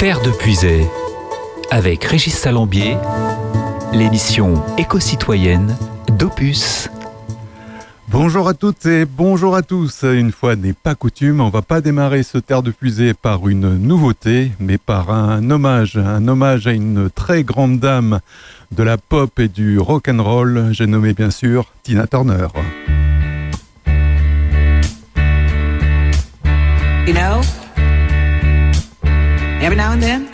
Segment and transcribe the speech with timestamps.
[0.00, 0.86] Terre de Puisay,
[1.70, 2.96] avec Régis Salambier,
[3.92, 5.76] l'émission éco-citoyenne
[6.16, 6.88] d'Opus.
[8.08, 10.04] Bonjour à toutes et bonjour à tous.
[10.04, 13.76] Une fois n'est pas coutume, on va pas démarrer ce Terre de Puisée par une
[13.76, 18.20] nouveauté, mais par un hommage, un hommage à une très grande dame
[18.72, 20.68] de la pop et du rock and roll.
[20.72, 22.46] J'ai nommé bien sûr Tina Turner.
[27.06, 27.42] You know,
[29.60, 30.28] every now and then,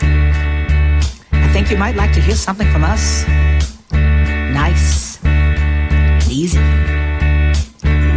[1.31, 3.25] I think you might like to hear something from us.
[4.53, 6.59] Nice, and easy.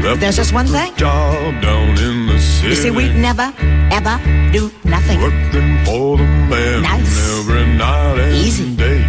[0.02, 0.94] But there's just one thing.
[0.96, 2.68] Job down in the city.
[2.68, 3.52] You see, we never,
[3.92, 4.16] ever
[4.52, 5.20] do nothing.
[5.20, 7.38] Working for the man Nice.
[7.38, 8.74] every night and Easy.
[8.76, 9.04] day.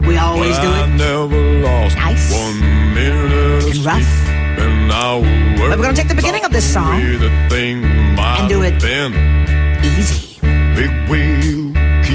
[0.00, 2.32] We always but do I it never lost Nice.
[2.32, 2.58] one
[2.94, 4.28] minute and rough.
[4.58, 5.20] And I
[5.58, 9.12] But we're gonna take the beginning of this song the thing and do it Been.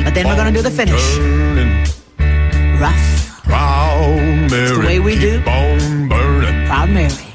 [0.03, 1.15] But then we're gonna do the finish.
[1.15, 1.85] turning.
[2.79, 5.41] rough, Proud Mary, way we do.
[5.41, 7.26] proud Mary.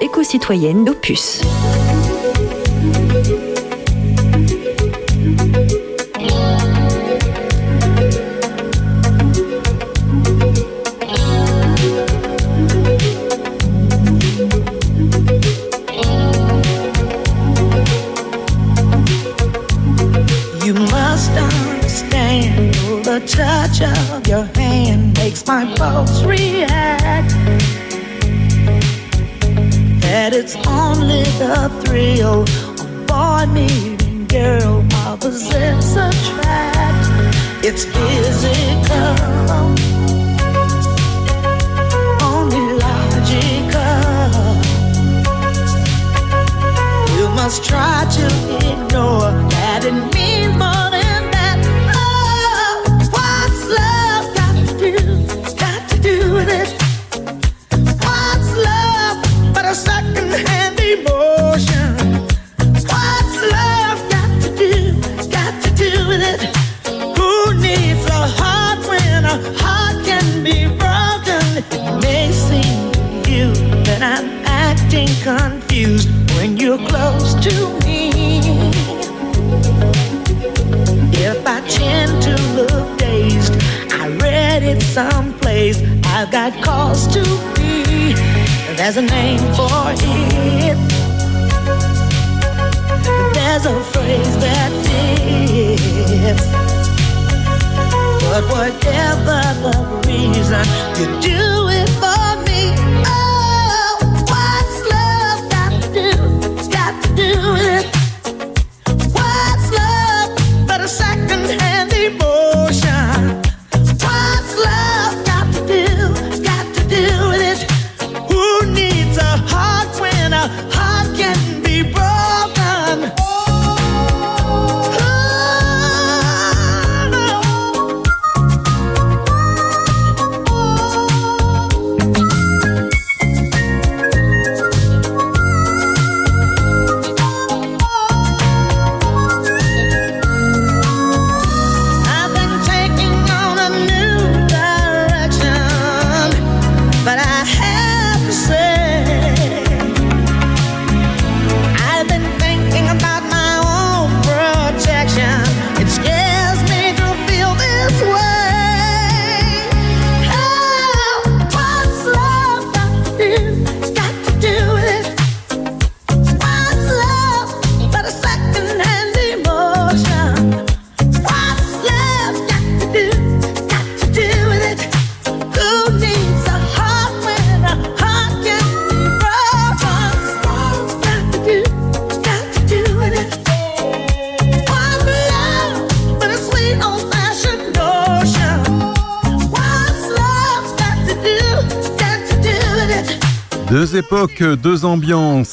[0.00, 1.40] Éco-citoyenne d'Opus.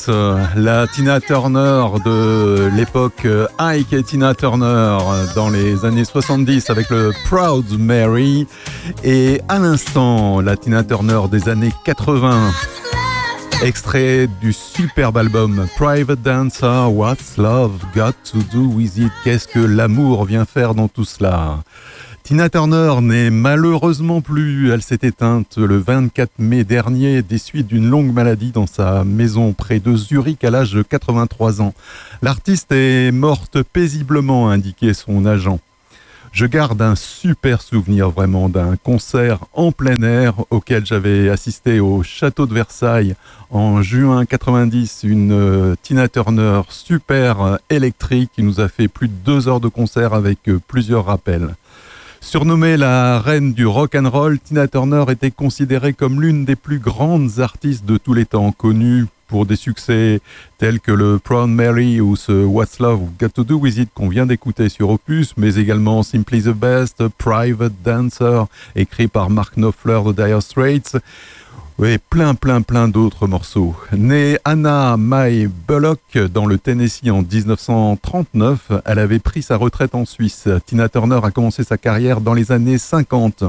[0.07, 3.27] La Tina Turner de l'époque
[3.59, 4.97] Ike et Tina Turner
[5.35, 8.47] dans les années 70 avec le Proud Mary.
[9.03, 12.51] Et à l'instant, la Tina Turner des années 80.
[13.63, 19.11] Extrait du superbe album Private Dancer, What's Love Got to Do With It?
[19.23, 21.57] Qu'est-ce que l'amour vient faire dans tout cela?
[22.27, 24.69] Tina Turner n'est malheureusement plus.
[24.73, 29.53] Elle s'est éteinte le 24 mai dernier des suites d'une longue maladie dans sa maison
[29.53, 31.73] près de Zurich à l'âge de 83 ans.
[32.21, 35.61] L'artiste est morte paisiblement, a indiqué son agent.
[36.33, 42.03] Je garde un super souvenir vraiment d'un concert en plein air auquel j'avais assisté au
[42.03, 43.15] château de Versailles
[43.51, 45.03] en juin 90.
[45.03, 49.61] Une euh, Tina Turner super euh, électrique qui nous a fait plus de deux heures
[49.61, 51.55] de concert avec euh, plusieurs rappels.
[52.21, 56.79] Surnommée la reine du rock and roll, Tina Turner était considérée comme l'une des plus
[56.79, 60.21] grandes artistes de tous les temps, connue pour des succès
[60.57, 64.07] tels que le Proud Mary ou ce What's Love Got to Do With It qu'on
[64.07, 68.45] vient d'écouter sur Opus, mais également Simply the Best, Private Dancer,
[68.75, 70.97] écrit par Mark Knopfler de Dire Straits.
[71.79, 73.75] Oui, plein, plein, plein d'autres morceaux.
[73.93, 80.03] Née Anna Mae Bullock dans le Tennessee en 1939, elle avait pris sa retraite en
[80.03, 80.49] Suisse.
[80.65, 83.43] Tina Turner a commencé sa carrière dans les années 50.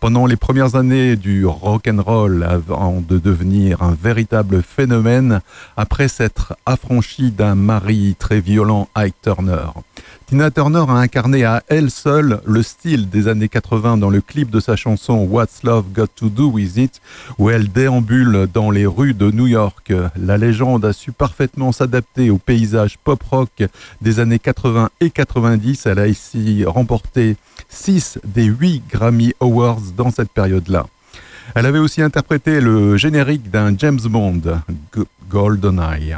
[0.00, 5.42] Pendant les premières années du rock and roll, avant de devenir un véritable phénomène,
[5.76, 9.66] après s'être affranchie d'un mari très violent, Ike Turner.
[10.26, 14.50] Tina Turner a incarné à elle seule le style des années 80 dans le clip
[14.50, 17.00] de sa chanson What's Love Got to Do With It,
[17.38, 19.92] où elle déambule dans les rues de New York.
[20.16, 23.68] La légende a su parfaitement s'adapter au paysage pop-rock
[24.02, 25.86] des années 80 et 90.
[25.86, 27.36] Elle a ici remporté
[27.68, 30.88] 6 des 8 Grammy Awards dans cette période-là.
[31.54, 34.42] Elle avait aussi interprété le générique d'un James Bond,
[35.30, 36.16] GoldenEye.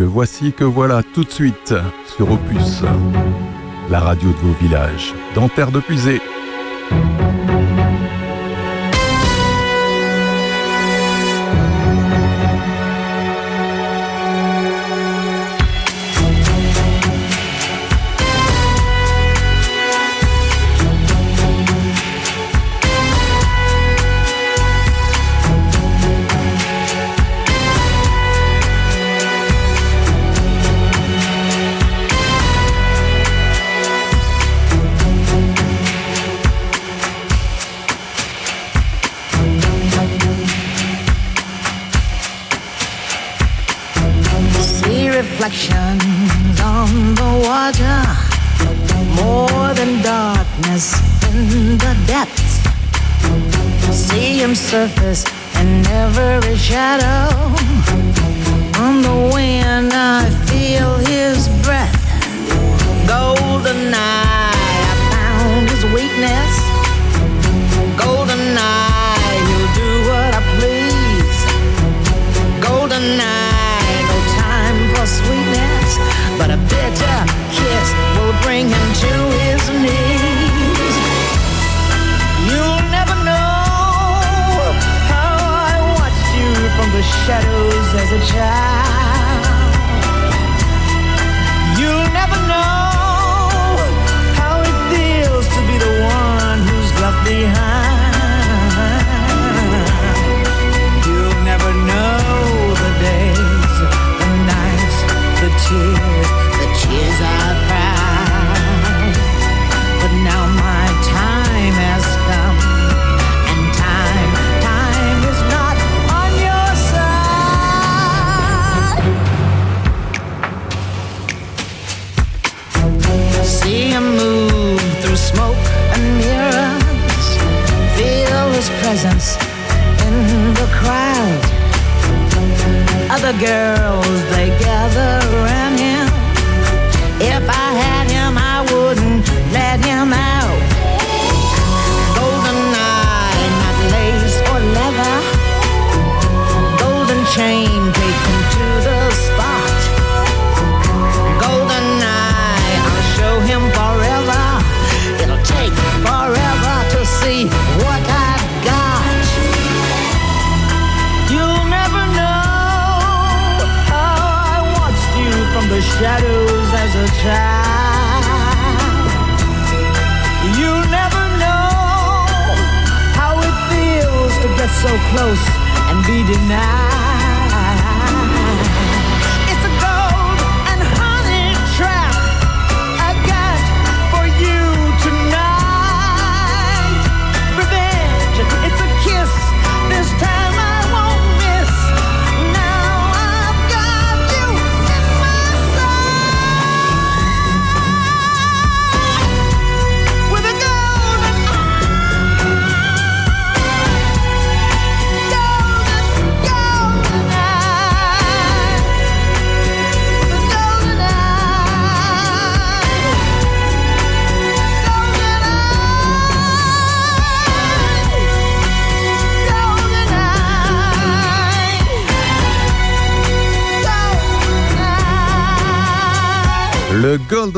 [0.00, 1.74] Que voici, que voilà tout de suite
[2.16, 2.80] sur Opus,
[3.90, 6.22] la radio de vos villages, dans Terre de Puisée.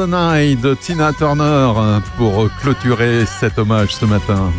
[0.02, 1.70] De Tina Turner
[2.16, 4.50] pour clôturer cet hommage ce matin.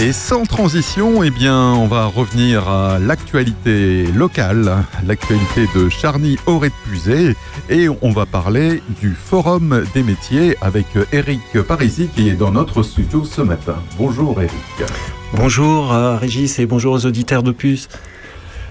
[0.00, 7.36] Et sans transition, eh on va revenir à l'actualité locale, l'actualité de Charny aurait puisé
[7.70, 12.82] et on va parler du Forum des métiers avec Eric Parisi qui est dans notre
[12.82, 13.76] studio ce matin.
[13.96, 14.90] Bonjour Eric.
[15.34, 17.88] Bonjour euh, Régis et bonjour aux auditeurs d'Opus.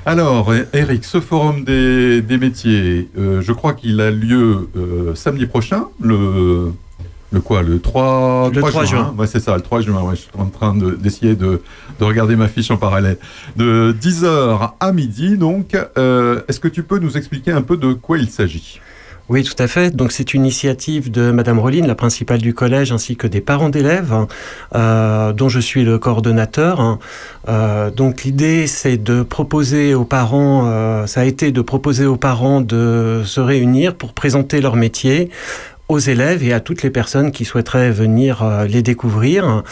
[0.08, 5.46] Alors, Eric, ce forum des, des métiers, euh, je crois qu'il a lieu euh, samedi
[5.48, 6.72] prochain, le
[7.34, 9.14] le quoi Le 3, Le 3 juin.
[9.18, 10.02] Ouais, c'est ça, le 3 juin.
[10.02, 11.62] Ouais, je suis en train de- d'essayer de,
[12.00, 13.18] de regarder ma fiche en parallèle.
[13.58, 15.78] De 10h à midi, donc.
[15.98, 18.80] Euh, Est-ce que tu peux nous expliquer un peu de quoi il s'agit?
[19.30, 19.94] Oui, tout à fait.
[19.94, 23.68] Donc c'est une initiative de Madame Roline, la principale du collège, ainsi que des parents
[23.68, 24.28] d'élèves, hein,
[24.74, 26.80] euh, dont je suis le coordonnateur.
[26.80, 26.98] hein.
[27.50, 32.16] Euh, donc l'idée, c'est de proposer aux parents, euh, ça a été de proposer aux
[32.16, 35.30] parents de se réunir pour présenter leur métier
[35.90, 39.64] aux élèves et à toutes les personnes qui souhaiteraient venir euh, les découvrir.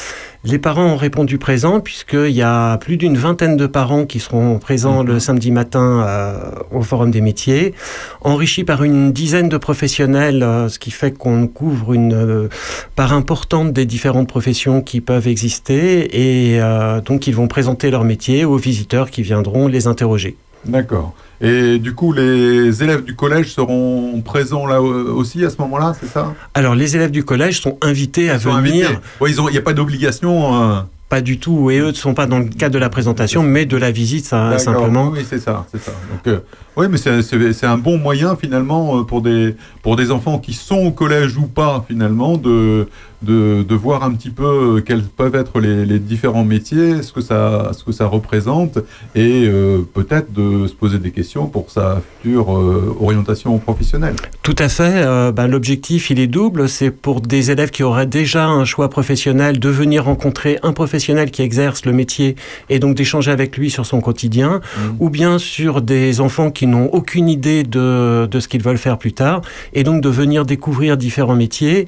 [0.46, 4.60] Les parents ont répondu présent puisqu'il y a plus d'une vingtaine de parents qui seront
[4.60, 7.74] présents le samedi matin euh, au Forum des métiers,
[8.22, 12.48] enrichis par une dizaine de professionnels, euh, ce qui fait qu'on couvre une euh,
[12.96, 16.60] part importante des différentes professions qui peuvent exister et
[17.06, 20.38] donc ils vont présenter leur métier aux visiteurs qui viendront les interroger.
[20.66, 21.16] D'accord.
[21.42, 25.94] Et du coup, les élèves du collège seront présents là euh, aussi à ce moment-là,
[26.00, 26.34] c'est ça?
[26.54, 28.88] Alors les élèves du collège sont invités à sont venir.
[28.90, 29.00] invités.
[29.20, 30.54] Ouais, ils ont- Il n'y a pas d'obligation.
[30.62, 33.44] euh, Pas du tout, et eux ne sont pas dans le cadre de la présentation,
[33.44, 35.10] mais de la visite ça, simplement.
[35.14, 35.92] Oui, c'est ça, c'est ça.
[36.12, 36.40] Donc, euh,
[36.76, 40.92] oui, mais c'est- un bon moyen finalement pour des pour des enfants qui sont au
[40.92, 42.88] collège ou pas finalement de
[43.26, 44.44] de, de voir un petit peu
[44.78, 48.78] euh, quels peuvent être les, les différents métiers, ce que ça ce que ça représente
[49.16, 54.16] et euh, peut-être de se poser des questions pour sa future euh, orientation professionnelle.
[54.44, 54.84] Tout à fait.
[55.06, 56.70] euh, ben, L'objectif, il est double.
[56.70, 61.32] C'est pour des élèves qui auraient déjà un choix professionnel de venir rencontrer un professionnel
[61.32, 62.36] qui exerce le métier
[62.70, 64.96] et donc d'échanger avec lui sur son quotidien, Mhm.
[65.00, 68.98] ou bien sur des enfants qui n'ont aucune idée de, de ce qu'ils veulent faire
[68.98, 69.42] plus tard,
[69.74, 71.88] et donc de venir découvrir différents métiers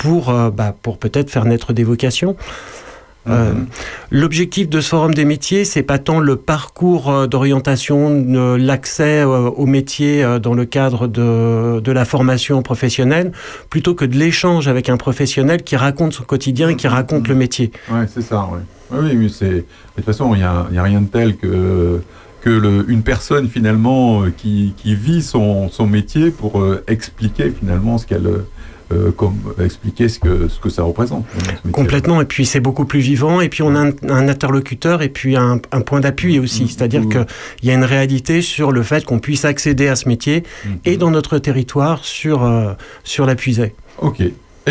[0.00, 2.34] pour, euh, bah, pour peut-être faire naître des vocations.
[3.28, 3.66] Euh, Mhm.
[4.10, 8.08] L'objectif de ce forum des métiers, c'est pas tant le parcours euh, d'orientation,
[8.56, 13.32] l'accès euh, au métier euh, dans le cadre de, de la formation professionnelle,
[13.68, 17.34] plutôt que de l'échange avec un professionnel qui raconte son quotidien et qui raconte le
[17.34, 17.70] métier.
[17.92, 18.48] Ouais, c'est ça.
[18.50, 18.60] Ouais.
[18.90, 19.50] Oui, oui, oui, c'est.
[19.50, 19.64] De
[19.96, 22.00] toute façon, il n'y a, a rien de tel que
[22.40, 27.98] que le, une personne finalement qui, qui vit son, son métier pour euh, expliquer finalement
[27.98, 28.26] ce qu'elle
[28.92, 31.24] euh, comme expliquer ce que ce que ça représente.
[31.34, 31.70] métier.
[31.72, 35.08] Complètement, et puis c'est beaucoup plus vivant, et puis on a un, un interlocuteur et
[35.08, 36.68] puis un, un point d'appui aussi, Mhm.
[36.68, 37.08] c'est-à-dire Mhm.
[37.10, 40.78] qu'il y a une réalité sur le fait qu'on puisse accéder à ce métier Mhm.
[40.84, 42.72] et dans notre territoire sur, euh,
[43.04, 43.74] sur la puisée.
[43.98, 44.22] Ok.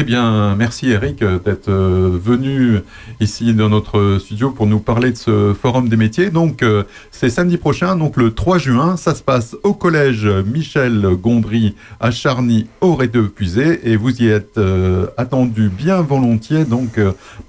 [0.02, 2.80] Eh bien, merci Eric d'être euh, venu
[3.20, 6.30] ici dans notre studio pour nous parler de ce forum des métiers.
[6.30, 8.96] Donc, euh, c'est samedi prochain, donc le 3 juin.
[8.96, 13.82] Ça se passe au collège Michel Gondry à Charny, au de Puisé.
[13.92, 16.98] Et vous y êtes euh, attendu bien volontiers donc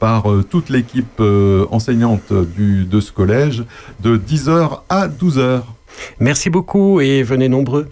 [0.00, 1.22] par toute l'équipe
[1.70, 3.62] enseignante de ce collège
[4.00, 5.60] de 10h à 12h.
[6.18, 7.86] Merci beaucoup et venez nombreux.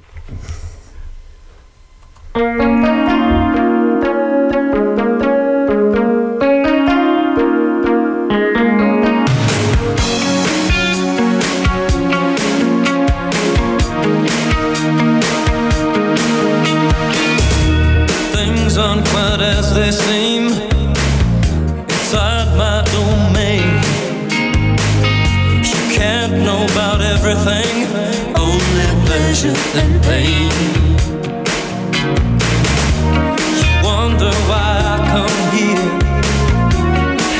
[19.92, 20.48] Seem
[21.88, 23.80] inside my domain.
[25.90, 27.86] Can't know about everything,
[28.36, 30.50] only pleasure and pain.
[33.58, 35.88] You wonder why I come here,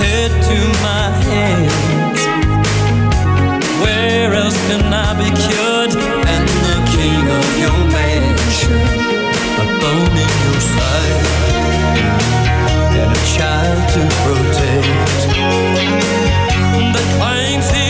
[0.00, 0.58] head to
[0.88, 2.20] my hands.
[3.82, 5.92] Where else can I be cured?
[6.32, 8.80] And the king of your mansion
[9.60, 11.47] a bone in your side
[13.24, 14.88] child to protect.
[16.94, 17.87] That claims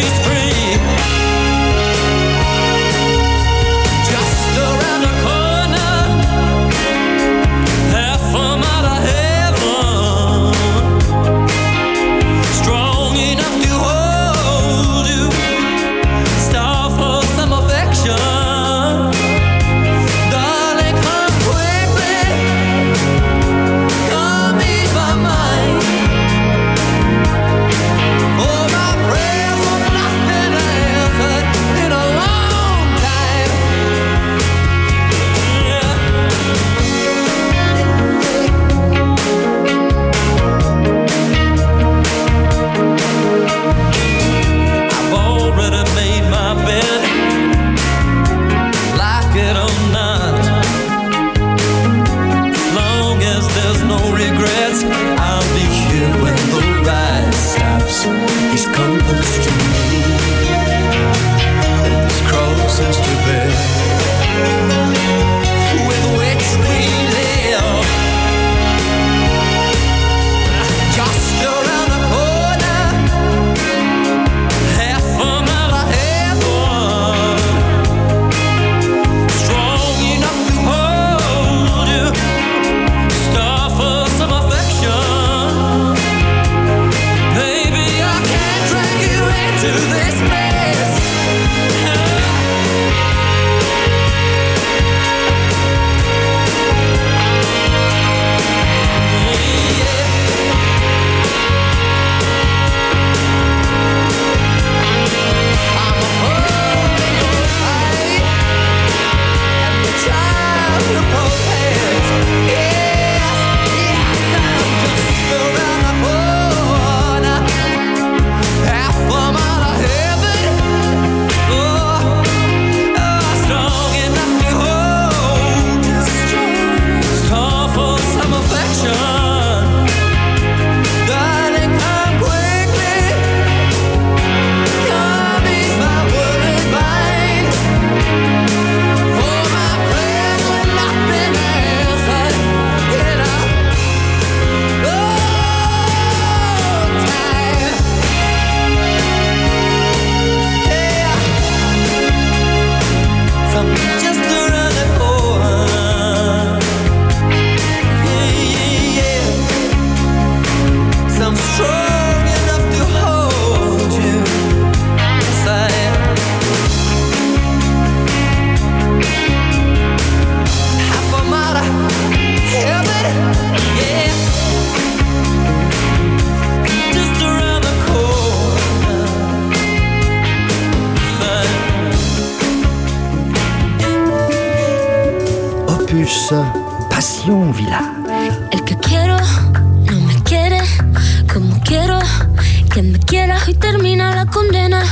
[193.48, 194.82] y termina la condena.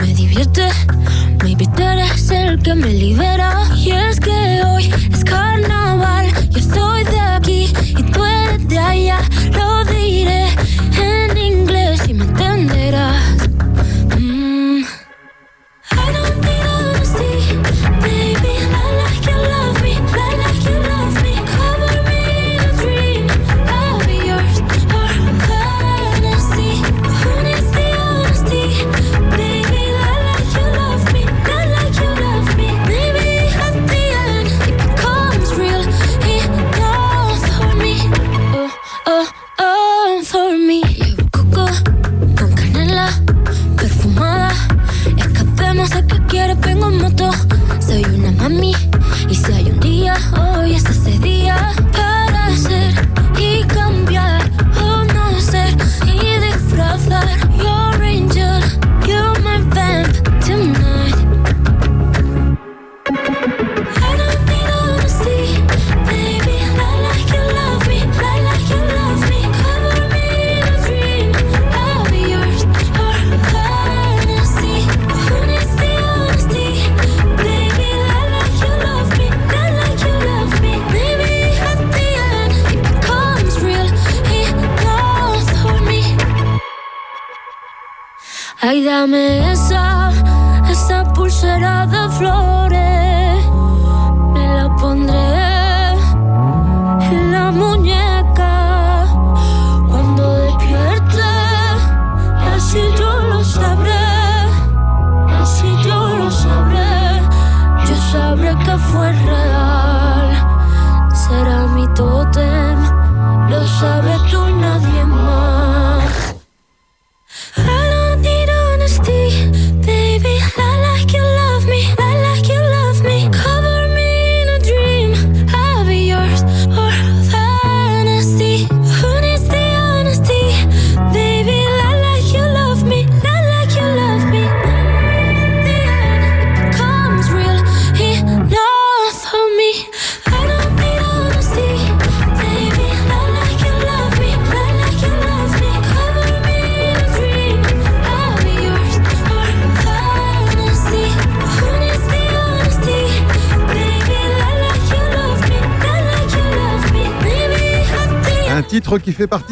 [0.00, 0.68] Me divierte,
[1.42, 3.62] maybe tú eres el que me libera.
[3.76, 9.18] Y es que hoy es carnaval, yo soy de aquí y tú eres de allá.
[9.52, 9.73] Lo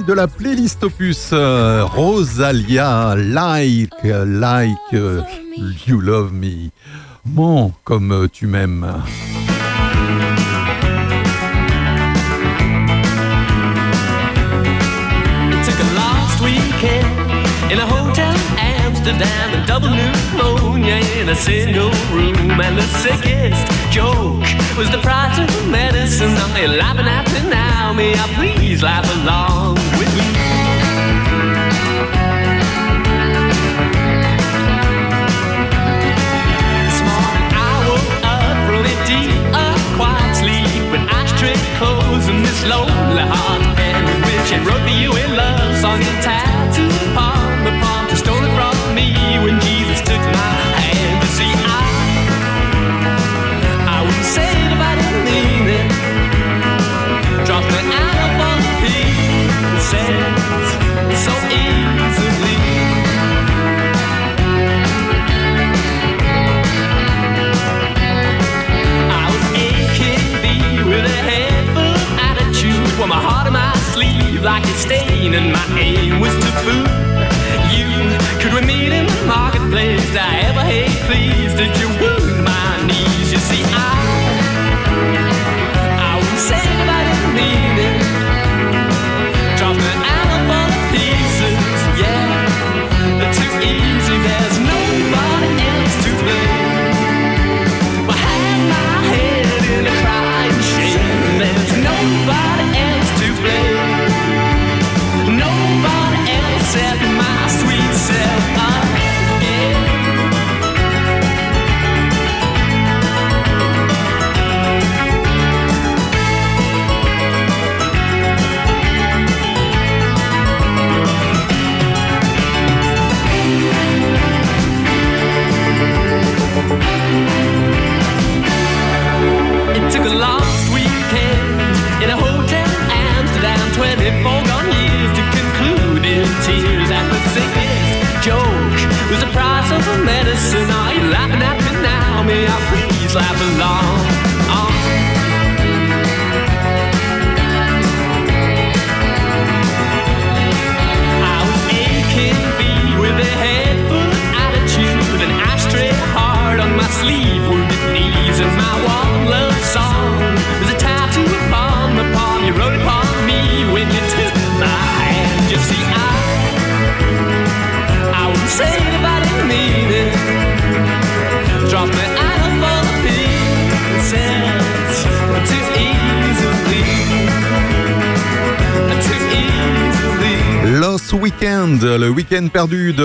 [0.02, 5.22] partie de la playlist opus euh, Rosalia, Like, Like, euh,
[5.86, 6.70] You Love Me.
[7.24, 8.86] Mon, comme euh, tu m'aimes.
[15.64, 17.06] Took a last weekend
[17.70, 18.34] in a hotel
[18.86, 20.11] Amsterdam and double new
[20.82, 24.42] junior in a single room, and the sickest joke
[24.76, 26.36] was the price of medicine.
[26.36, 27.92] Are they laughing at me now?
[27.92, 30.26] May I please laugh along with me?
[36.82, 39.34] This morning I woke up from a deep,
[39.96, 45.12] quiet sleep with ashtray clothes and this lonely heart, and which it wrote for you
[45.12, 46.51] a love song intact.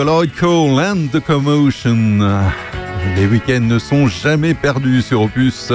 [0.07, 2.19] Lloyd Cole and the Commotion.
[3.17, 5.73] Les week-ends ne sont jamais perdus sur Opus.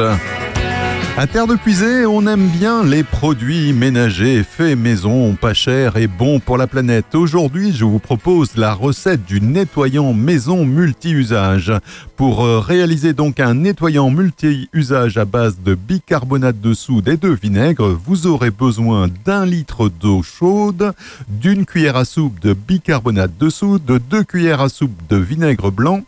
[1.18, 6.06] À Terre de Puisée, on aime bien les produits ménagers faits maison, pas chers et
[6.06, 7.14] bons pour la planète.
[7.14, 11.70] Aujourd'hui, je vous propose la recette du nettoyant maison multi-usage.
[12.16, 17.28] Pour euh, réaliser donc un nettoyant multi-usage à base de bicarbonate de soude et de
[17.28, 20.94] vinaigre, vous aurez besoin d'un litre d'eau chaude,
[21.28, 25.70] d'une cuillère à soupe de bicarbonate de soude, de deux cuillères à soupe de vinaigre
[25.70, 26.04] blanc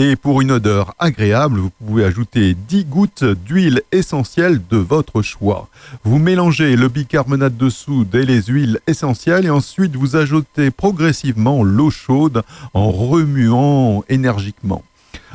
[0.00, 5.68] et pour une odeur agréable, vous pouvez ajouter 10 gouttes d'huile essentielle de votre choix.
[6.04, 11.62] Vous mélangez le bicarbonate de soude et les huiles essentielles et ensuite vous ajoutez progressivement
[11.62, 14.82] l'eau chaude en remuant énergiquement.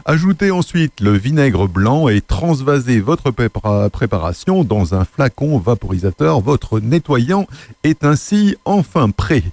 [0.06, 6.42] Ajoutez ensuite le vinaigre blanc et transvasez votre prépa- préparation dans un flacon vaporisateur.
[6.42, 7.46] Votre nettoyant
[7.84, 9.44] est ainsi enfin prêt.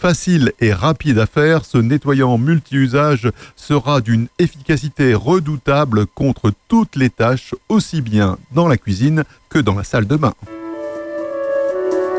[0.00, 7.10] Facile et rapide à faire, ce nettoyant multi-usage sera d'une efficacité redoutable contre toutes les
[7.10, 10.32] tâches, aussi bien dans la cuisine que dans la salle de bain.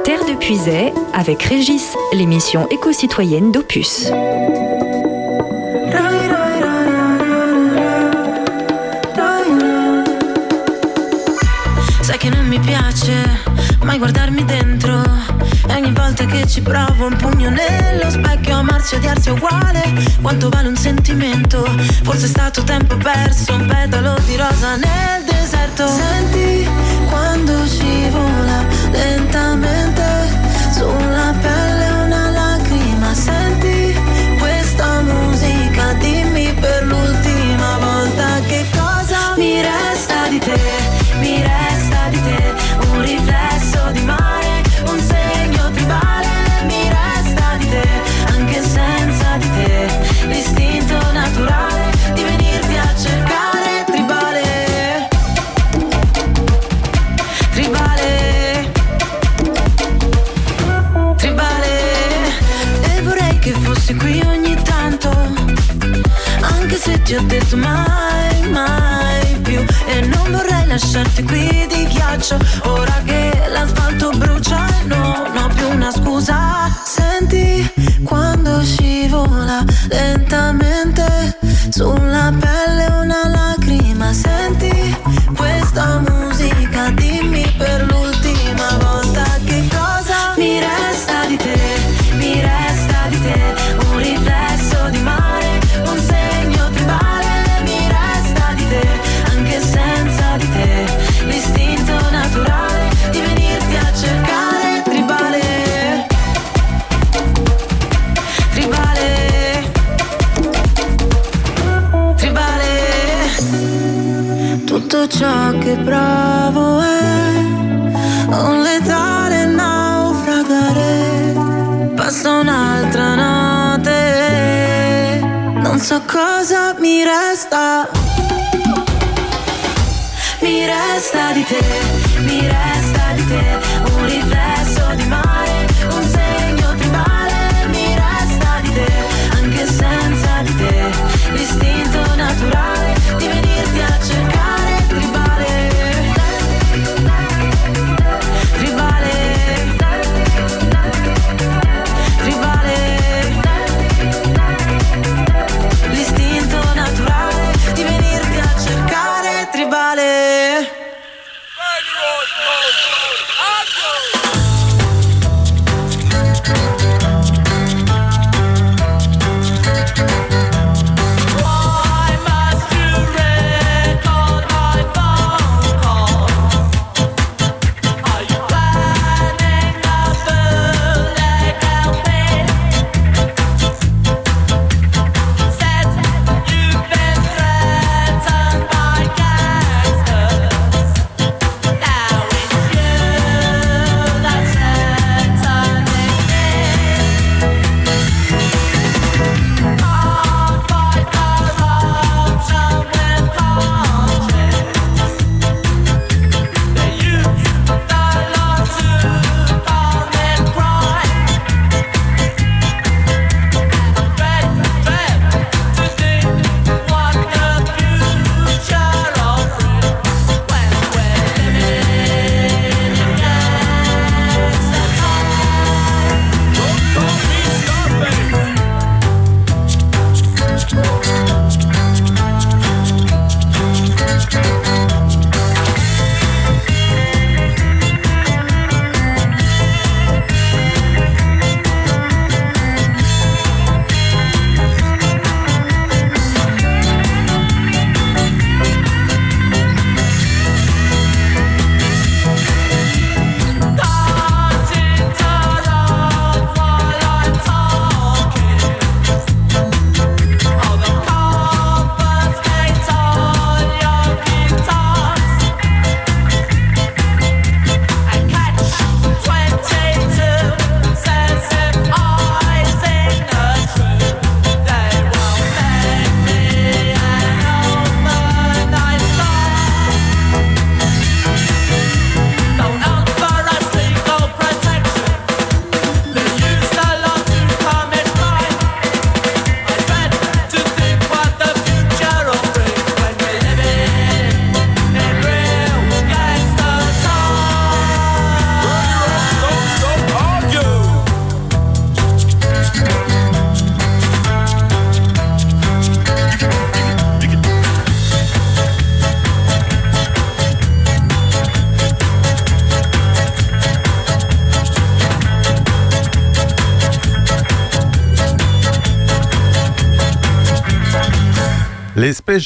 [0.04, 4.12] Terre de Puisay avec Régis, l'émission éco-citoyenne d'Opus.
[12.04, 13.12] Sai che non mi piace
[13.84, 14.61] mai guardarmi dentro
[16.12, 19.82] E volta che ci provo un pugno nello specchio Amarsi e odiarsi è uguale.
[20.22, 21.64] Quanto vale un sentimento?
[22.04, 25.88] Forse è stato tempo perso Un petalo di rosa nel deserto.
[25.88, 26.68] Senti
[27.08, 30.04] quando scivola lentamente
[30.74, 31.91] Sulla pelle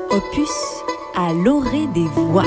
[0.09, 0.49] Opus
[1.15, 2.45] à l'orée des voix.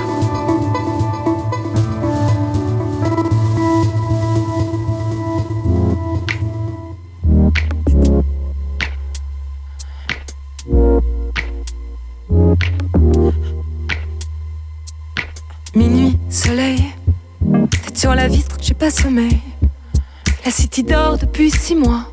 [20.44, 22.12] La city dort depuis six mois.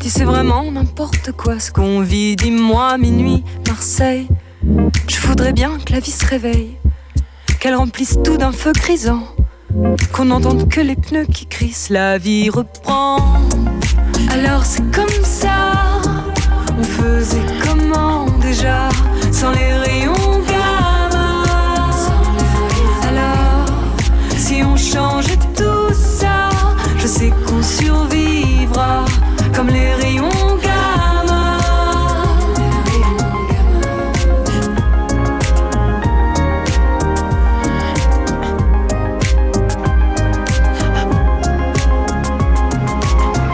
[0.00, 4.28] Dis c'est vraiment n'importe quoi ce qu'on vit, dis-moi, minuit, Marseille.
[5.08, 6.76] Je voudrais bien que la vie se réveille,
[7.60, 9.22] qu'elle remplisse tout d'un feu grisant,
[10.12, 13.16] qu'on n'entende que les pneus qui crissent, la vie reprend.
[14.30, 16.02] Alors c'est comme ça,
[16.78, 18.90] on faisait comment déjà,
[19.32, 20.12] sans les rayons
[20.46, 21.88] gamma?
[23.08, 23.64] Alors,
[24.36, 25.64] si on changeait tout
[27.06, 29.04] je sais qu'on survivra
[29.54, 30.28] comme les rayons
[30.60, 31.58] gamma.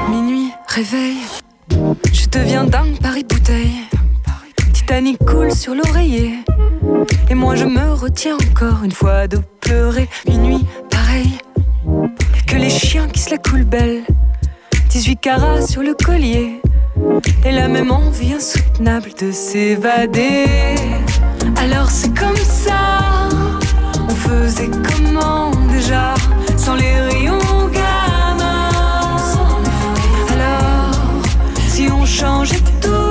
[0.08, 1.18] Minuit, réveil,
[2.10, 3.82] je deviens dingue Paris bouteille.
[4.72, 6.38] Titanic coule sur l'oreiller.
[7.28, 10.08] Et moi je me retiens encore une fois de pleurer.
[10.26, 11.38] Minuit, pareil.
[12.52, 14.02] Que les chiens qui se la coulent belle.
[14.90, 16.60] 18 carats sur le collier.
[17.46, 20.44] Et la même envie insoutenable de s'évader.
[21.56, 23.30] Alors c'est comme ça.
[24.06, 26.12] On faisait comment déjà
[26.58, 27.38] sans les rayons
[27.72, 28.68] gamma?
[30.34, 30.90] Alors,
[31.68, 33.01] si on changeait tout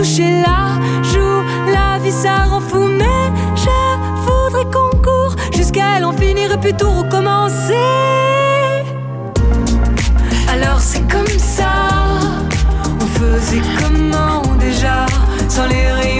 [0.00, 1.42] toucher la joue.
[1.70, 3.80] La vie, ça rend fou, mais je
[4.24, 6.06] voudrais qu'on court jusqu'à elle.
[6.06, 7.74] On finirait plutôt recommencer.
[10.54, 11.74] Alors c'est comme ça,
[13.02, 15.04] on faisait comment déjà,
[15.48, 16.19] sans les rires.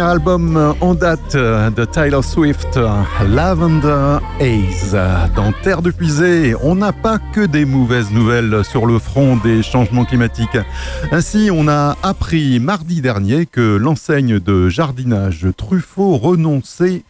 [0.00, 2.88] album euh, en date euh, de Tyler Swift, euh,
[3.28, 4.96] Lavender Haze.
[5.34, 9.62] Dans Terre de Puisée, on n'a pas que des mauvaises nouvelles sur le front des
[9.62, 10.58] changements climatiques.
[11.12, 17.02] Ainsi, on a appris mardi dernier que l'enseigne de jardinage Truffaut renonçait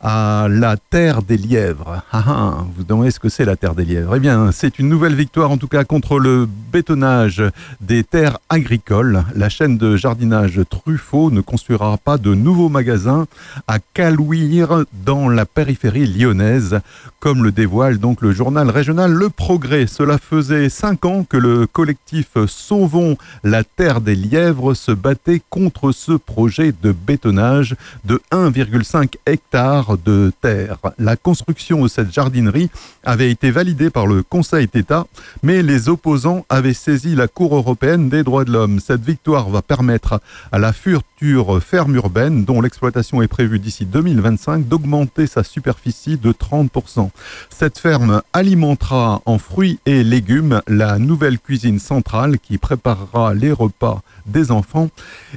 [0.00, 2.02] à la Terre des Lièvres.
[2.12, 4.16] Ah, ah vous demandez ce que c'est la Terre des Lièvres?
[4.16, 7.42] Eh bien, c'est une nouvelle victoire en tout cas contre le bétonnage
[7.80, 9.24] des terres agricoles.
[9.34, 13.26] La chaîne de jardinage Truffaut ne construira pas de nouveaux magasins
[13.68, 16.80] à Calouire dans la périphérie lyonnaise,
[17.20, 19.86] comme le dévoile donc le journal régional Le Progrès.
[19.86, 25.92] Cela faisait cinq ans que le collectif Sauvons la Terre des Lièvres se battait contre
[25.92, 30.78] ce projet de bétonnage de 1,5 hectare de terre.
[30.98, 32.70] La construction de cette jardinerie
[33.04, 35.06] avait été validée par le Conseil d'État,
[35.42, 38.78] mais les opposants avaient saisi la Cour européenne des droits de l'homme.
[38.78, 40.20] Cette victoire va permettre
[40.52, 46.32] à la future ferme urbaine, dont l'exploitation est prévue d'ici 2025, d'augmenter sa superficie de
[46.32, 47.10] 30%.
[47.50, 54.02] Cette ferme alimentera en fruits et légumes la nouvelle cuisine centrale qui préparera les repas
[54.26, 54.88] des enfants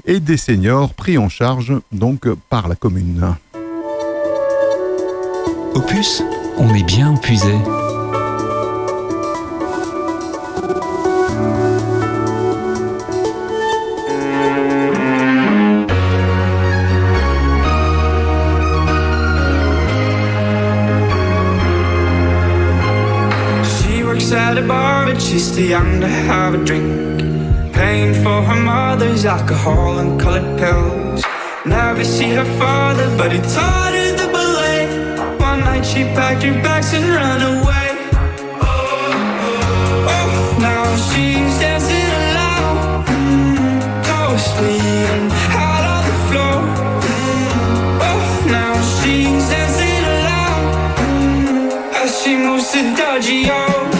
[0.05, 3.35] et des seniors pris en charge donc par la commune.
[5.73, 6.23] Opus,
[6.57, 7.53] on est bien puisé.
[25.35, 27.19] She's too young to have a drink.
[27.73, 31.23] Paying for her mother's alcohol and colored pills.
[31.65, 34.81] Never see her father, but he taught her the ballet.
[35.49, 37.89] One night she packed her bags and ran away.
[40.15, 43.77] Oh, now she's dancing alone, mm,
[44.07, 45.27] toes bleeding
[45.65, 46.57] out on the floor.
[47.11, 48.23] Mm, oh,
[48.57, 50.63] now she's dancing alone
[51.03, 53.94] mm, as she moves to dodgy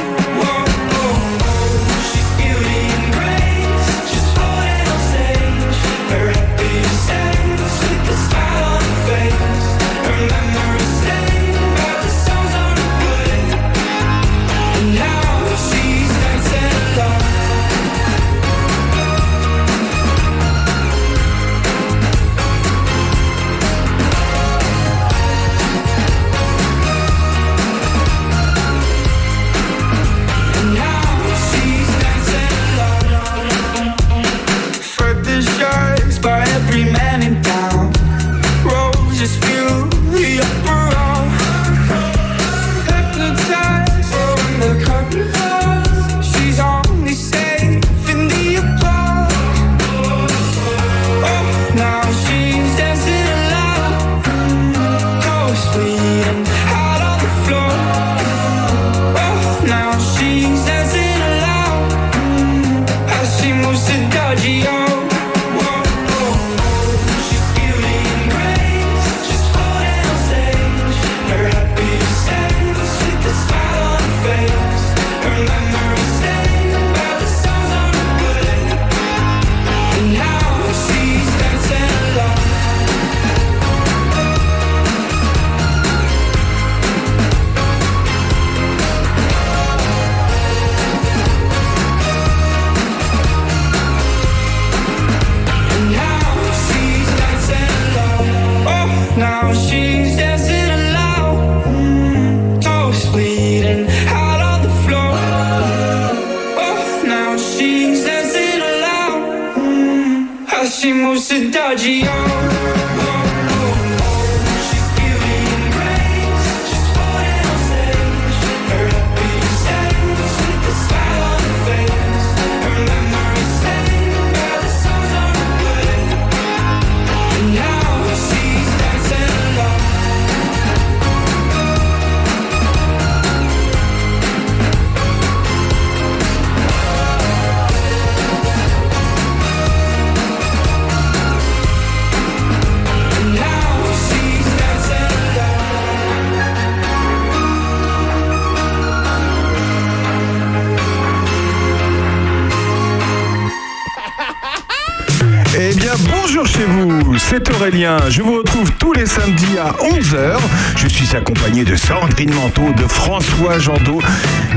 [157.36, 157.98] c'est Aurélien.
[158.10, 160.38] Je vous retrouve tous les samedis à 11h.
[160.78, 164.02] Je suis accompagné de Sandrine Manteau, de François Jandot,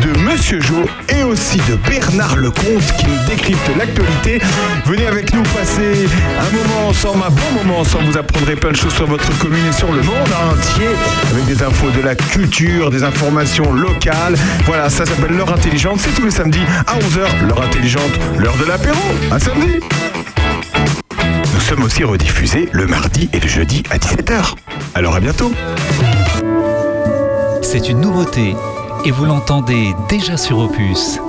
[0.01, 4.41] de Monsieur Jo et aussi de Bernard Lecomte qui nous décrypte l'actualité.
[4.87, 6.09] Venez avec nous passer
[6.39, 8.05] un moment ensemble, un bon moment ensemble.
[8.05, 10.89] Vous apprendrez plein de choses sur votre commune et sur le monde entier
[11.33, 14.37] avec des infos de la culture, des informations locales.
[14.67, 16.01] Voilà, ça s'appelle L'heure intelligente.
[16.01, 17.49] C'est tous les samedis à 11h.
[17.49, 19.01] L'heure intelligente, l'heure de l'apéro.
[19.33, 19.81] À samedi
[21.69, 24.55] sommes aussi rediffusés le mardi et le jeudi à 17h.
[24.95, 25.53] Alors à bientôt
[27.61, 28.55] C'est une nouveauté
[29.05, 31.21] et vous l'entendez déjà sur Opus.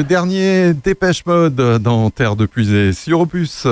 [0.00, 3.66] Le dernier Dépêche Mode dans Terre de Puisée sur Opus.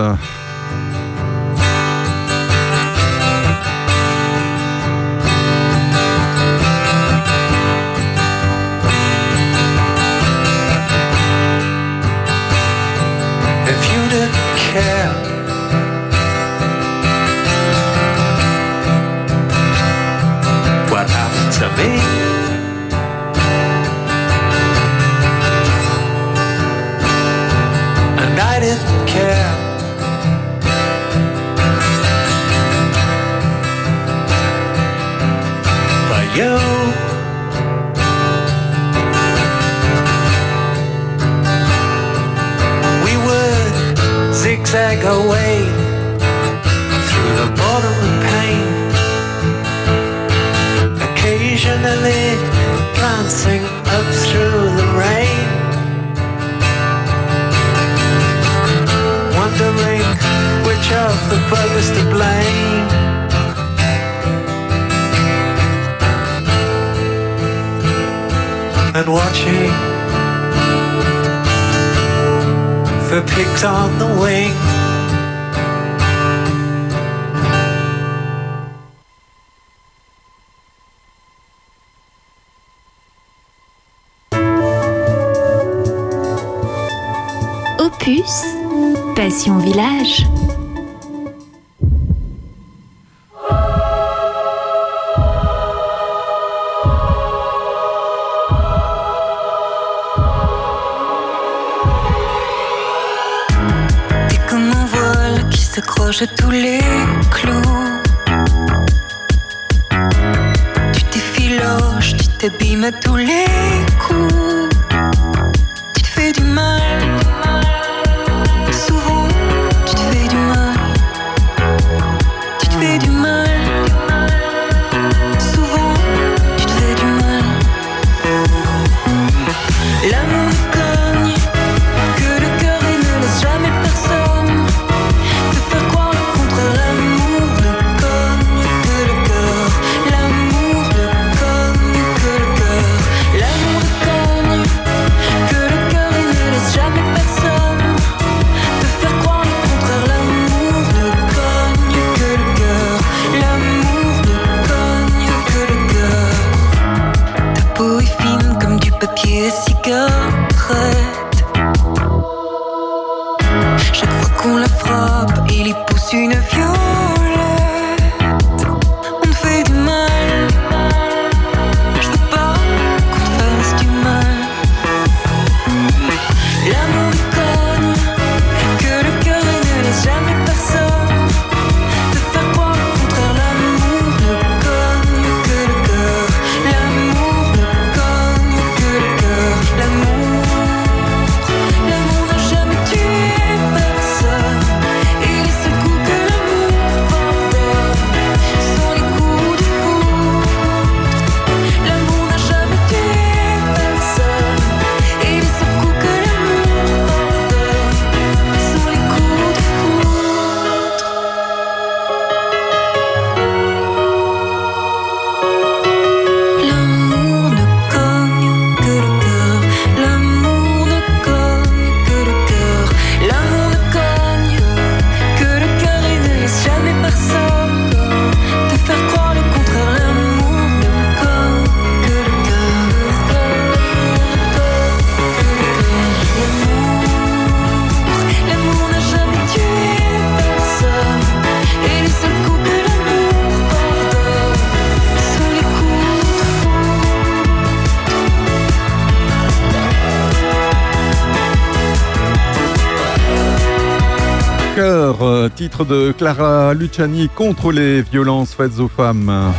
[255.85, 259.53] De Clara Luciani contre les violences faites aux femmes.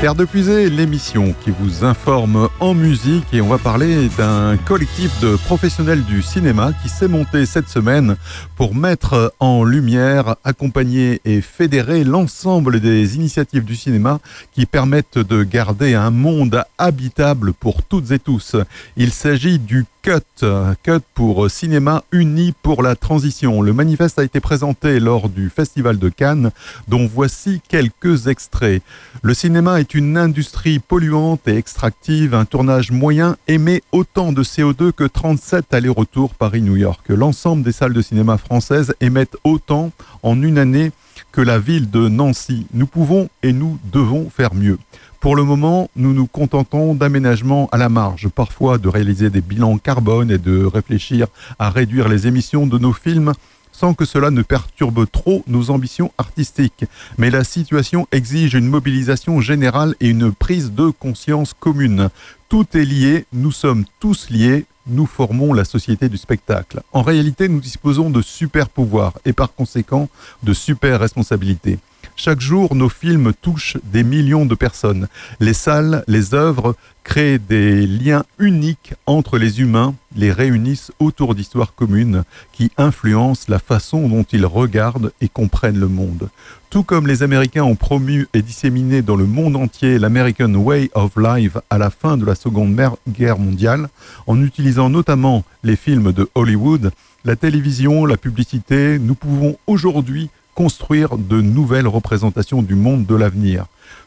[0.00, 5.20] Terre de Puisée, l'émission qui vous informe en musique et on va parler d'un collectif
[5.20, 8.16] de professionnels du cinéma qui s'est monté cette semaine
[8.56, 14.20] pour mettre en lumière, accompagner et fédérer l'ensemble des initiatives du cinéma
[14.52, 18.56] qui permettent de garder un monde habitable pour toutes et tous.
[18.96, 20.46] Il s'agit du CUT,
[20.82, 23.60] CUT pour Cinéma Uni pour la Transition.
[23.60, 26.52] Le manifeste a été présenté lors du Festival de Cannes,
[26.88, 28.82] dont voici quelques extraits.
[29.22, 32.34] Le cinéma est une industrie polluante et extractive.
[32.34, 37.04] Un tournage moyen émet autant de CO2 que 37 allers-retours Paris-New York.
[37.08, 39.92] L'ensemble des salles de cinéma françaises émettent autant
[40.22, 40.92] en une année
[41.32, 42.66] que la ville de Nancy.
[42.72, 44.78] Nous pouvons et nous devons faire mieux.
[45.20, 49.76] Pour le moment, nous nous contentons d'aménagements à la marge, parfois de réaliser des bilans
[49.76, 51.26] carbone et de réfléchir
[51.58, 53.34] à réduire les émissions de nos films
[53.70, 56.86] sans que cela ne perturbe trop nos ambitions artistiques.
[57.18, 62.08] Mais la situation exige une mobilisation générale et une prise de conscience commune.
[62.48, 66.80] Tout est lié, nous sommes tous liés, nous formons la société du spectacle.
[66.92, 70.08] En réalité, nous disposons de super pouvoirs et par conséquent
[70.42, 71.78] de super responsabilités.
[72.22, 75.08] Chaque jour, nos films touchent des millions de personnes.
[75.40, 81.74] Les salles, les œuvres créent des liens uniques entre les humains, les réunissent autour d'histoires
[81.74, 86.28] communes qui influencent la façon dont ils regardent et comprennent le monde.
[86.68, 91.12] Tout comme les Américains ont promu et disséminé dans le monde entier l'American Way of
[91.16, 93.88] Life à la fin de la Seconde Guerre mondiale,
[94.26, 96.90] en utilisant notamment les films de Hollywood,
[97.24, 103.66] la télévision, la publicité, nous pouvons aujourd'hui construire de nouvelles représentations du monde de l'avenir.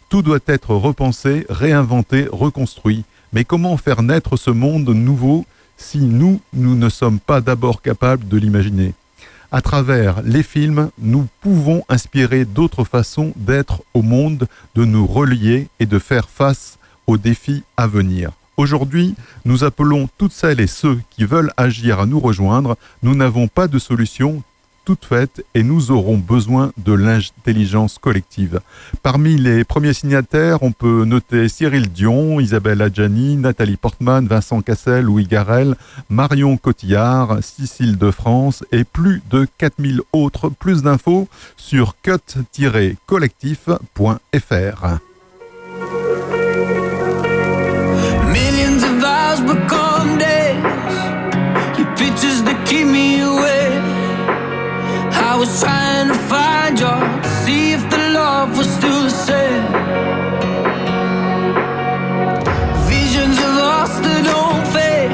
[0.09, 3.03] Tout doit être repensé, réinventé, reconstruit.
[3.31, 5.45] Mais comment faire naître ce monde nouveau
[5.77, 8.93] si nous, nous ne sommes pas d'abord capables de l'imaginer?
[9.51, 15.67] À travers les films, nous pouvons inspirer d'autres façons d'être au monde, de nous relier
[15.79, 18.31] et de faire face aux défis à venir.
[18.57, 19.15] Aujourd'hui,
[19.45, 22.77] nous appelons toutes celles et ceux qui veulent agir à nous rejoindre.
[23.01, 24.43] Nous n'avons pas de solution,
[24.85, 28.61] toutes faites et nous aurons besoin de l'intelligence collective.
[29.01, 35.05] Parmi les premiers signataires, on peut noter Cyril Dion, Isabelle Adjani, Nathalie Portman, Vincent Cassel,
[35.05, 35.75] Louis Garel,
[36.09, 40.49] Marion Cotillard, Cécile de France et plus de 4000 autres.
[40.49, 41.27] Plus d'infos
[41.57, 44.99] sur cut-collectif.fr.
[55.45, 56.95] was trying to find you,
[57.43, 59.65] see if the love was still the same.
[62.87, 65.11] Visions of us that don't fade.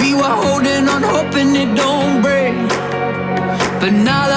[0.00, 2.56] We were holding on, hoping it don't break.
[3.80, 4.29] But now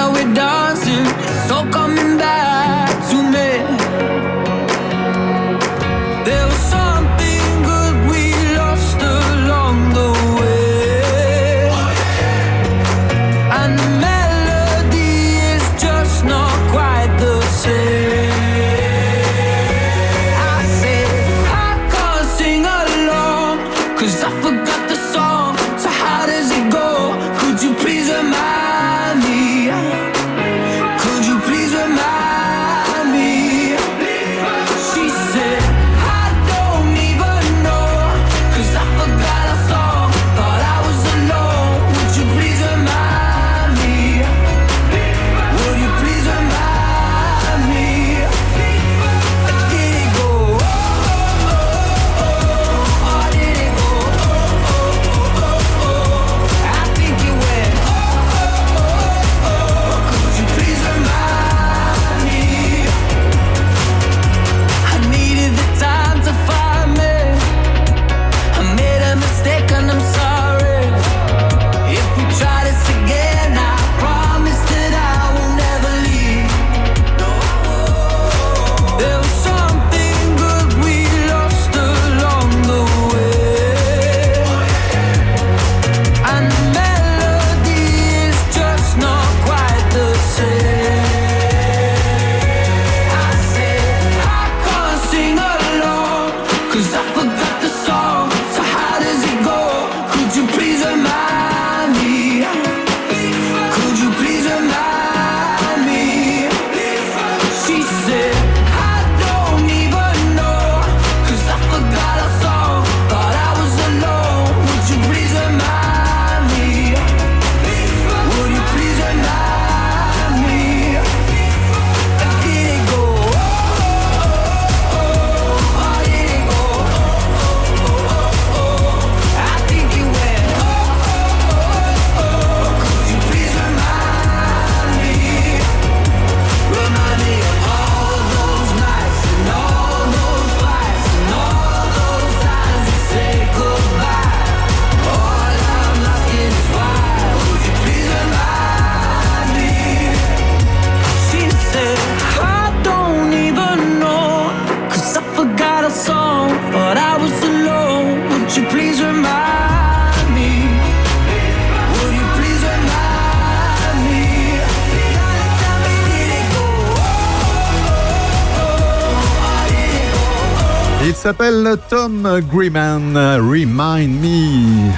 [171.90, 174.92] Tom Greeman, Remind Me.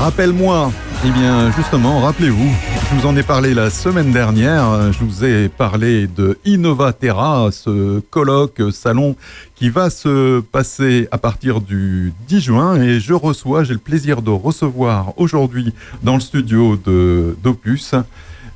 [0.00, 0.70] Rappelle-moi.
[1.04, 2.48] Eh bien, justement, rappelez-vous,
[2.90, 4.92] je vous en ai parlé la semaine dernière.
[4.92, 9.16] Je vous ai parlé de Innovaterra, ce colloque salon
[9.54, 12.80] qui va se passer à partir du 10 juin.
[12.80, 15.72] Et je reçois, j'ai le plaisir de recevoir aujourd'hui
[16.02, 17.94] dans le studio de d'Opus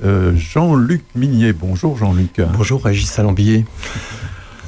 [0.04, 1.52] euh, Jean-Luc Minier.
[1.52, 2.40] Bonjour Jean-Luc.
[2.56, 3.64] Bonjour Régis Salambier.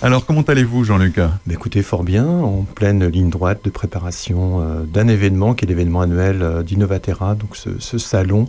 [0.04, 1.16] Alors, comment allez-vous, Jean-Luc?
[1.18, 5.68] Bah, Écoutez, fort bien, en pleine ligne droite de préparation euh, d'un événement qui est
[5.68, 8.48] l'événement annuel euh, d'Innovatera, donc ce, salon,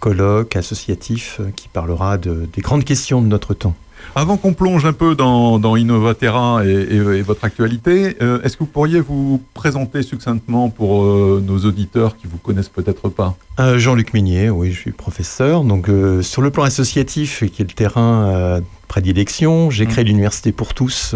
[0.00, 3.76] colloque associatif euh, qui parlera de- des grandes questions de notre temps.
[4.20, 8.56] Avant qu'on plonge un peu dans, dans Innovatera et, et- et votre actualité, euh, est-ce
[8.56, 13.36] que vous pourriez vous présenter succinctement pour euh, nos auditeurs qui vous connaissent peut-être pas?
[13.60, 15.62] Euh, Jean-Luc Minier, oui, je suis professeur.
[15.62, 15.88] Donc,
[16.22, 21.14] sur le plan associatif, qui est le terrain prédilection, j'ai créé l'Université pour tous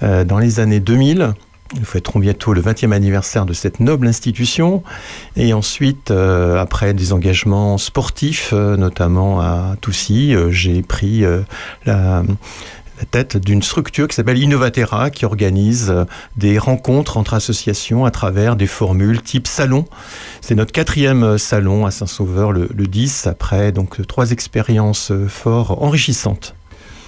[0.00, 1.32] dans les années 2000.
[1.78, 4.82] Nous fêterons bientôt le 20e anniversaire de cette noble institution.
[5.36, 11.24] Et ensuite, euh, après des engagements sportifs, euh, notamment à Toussy, euh, j'ai pris
[11.86, 12.22] la,
[13.10, 15.94] tête d'une structure qui s'appelle Innovatera, qui organise
[16.36, 19.86] des rencontres entre associations à travers des formules type salon.
[20.42, 26.54] C'est notre quatrième salon à Saint-Sauveur, le, le 10, après donc trois expériences fort enrichissantes.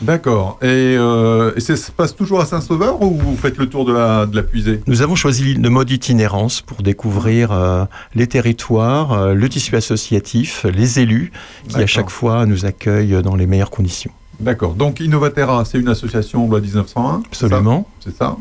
[0.02, 0.58] D'accord.
[0.62, 3.92] Et, euh, et ça se passe toujours à Saint-Sauveur ou vous faites le tour de
[3.92, 4.80] la, de la puisée?
[4.86, 7.84] Nous avons choisi le mode itinérance pour découvrir euh,
[8.14, 11.30] les territoires, euh, le tissu associatif, les élus
[11.68, 14.10] qui à chaque fois nous accueillent dans les meilleures conditions.
[14.40, 14.74] D'accord.
[14.74, 17.46] Donc Innovatera, c'est une association loi 1901 c'est ça?
[17.46, 17.86] Absolument.
[18.00, 18.36] C'est ça?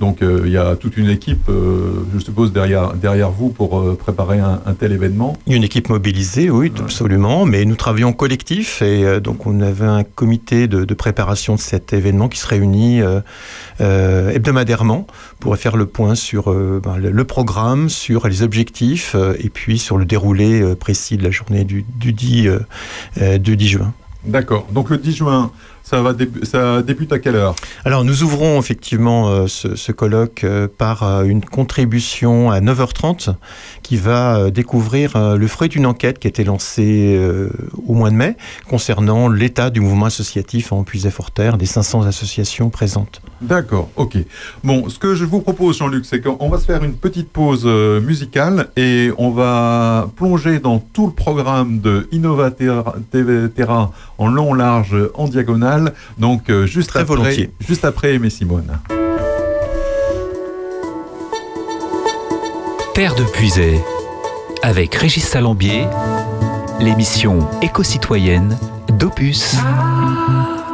[0.00, 3.78] Donc euh, il y a toute une équipe, euh, je suppose, derrière, derrière vous pour
[3.78, 5.36] euh, préparer un, un tel événement.
[5.46, 10.68] Une équipe mobilisée, oui, absolument, mais nous travaillons collectif et donc on avait un comité
[10.68, 13.00] de, de préparation de cet événement qui se réunit
[13.80, 15.06] hebdomadairement
[15.40, 20.04] pour faire le point sur ben, le, programme, sur les objectifs et puis sur le
[20.04, 22.58] déroulé précis de la journée du, du 10, euh,
[23.20, 23.92] euh, du 10 juin.
[24.24, 24.66] D'accord.
[24.72, 25.50] Donc le 10 juin,
[25.88, 27.54] ça, va dé- ça débute à quelle heure?
[27.84, 33.34] Alors nous ouvrons effectivement euh, ce, ce colloque euh, par euh, une contribution à 9h30
[33.82, 37.20] qui va découvrir le fruit d'une enquête qui a été lancée
[37.86, 38.36] au mois de mai
[38.68, 43.20] concernant l'état du mouvement associatif en Puisay-Forterre des 500 associations présentes.
[43.40, 44.16] D'accord, ok.
[44.64, 47.64] Bon, ce que je vous propose, Jean-Luc, c'est qu'on va se faire une petite pause
[47.66, 54.52] musicale et on va plonger dans tout le programme de Innovatera TV Terra en long,
[54.54, 55.75] large, en diagonale.
[56.18, 57.50] Donc, euh, juste, Très après, volontiers.
[57.60, 58.78] juste après Aimé Simone.
[62.94, 63.78] Terre de Puisay,
[64.62, 65.86] avec Régis Salambier,
[66.80, 68.56] l'émission éco-citoyenne
[68.98, 69.54] d'Opus.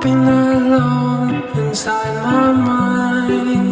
[0.03, 3.72] been alone inside my mind.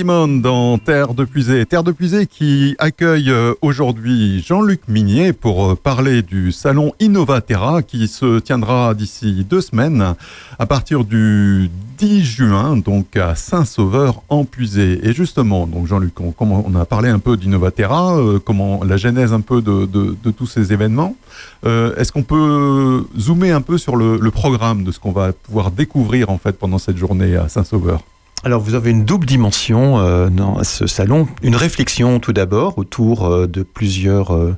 [0.00, 1.66] Simone dans Terre de Puisée.
[1.66, 7.82] Terre de Puisée qui accueille euh, aujourd'hui Jean-Luc Minier pour euh, parler du salon Innovatera
[7.82, 10.14] qui se tiendra d'ici deux semaines
[10.58, 15.06] à partir du 10 juin, donc à Saint-Sauveur en Puisée.
[15.06, 19.34] Et justement, donc Jean-Luc, on, on a parlé un peu d'Innovatera, euh, comment la genèse
[19.34, 19.84] un peu de,
[20.30, 21.14] tous ces événements.
[21.62, 25.70] Est-ce qu'on peut zoomer un peu sur le, le programme de ce qu'on va pouvoir
[25.70, 28.00] découvrir en fait pendant cette journée à Saint-Sauveur?
[28.42, 31.28] Alors vous avez une double dimension euh, dans ce salon.
[31.42, 34.56] Une réflexion tout d'abord autour euh, de plusieurs euh,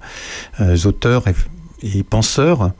[0.84, 1.34] auteurs et,
[2.08, 2.70] penseurs,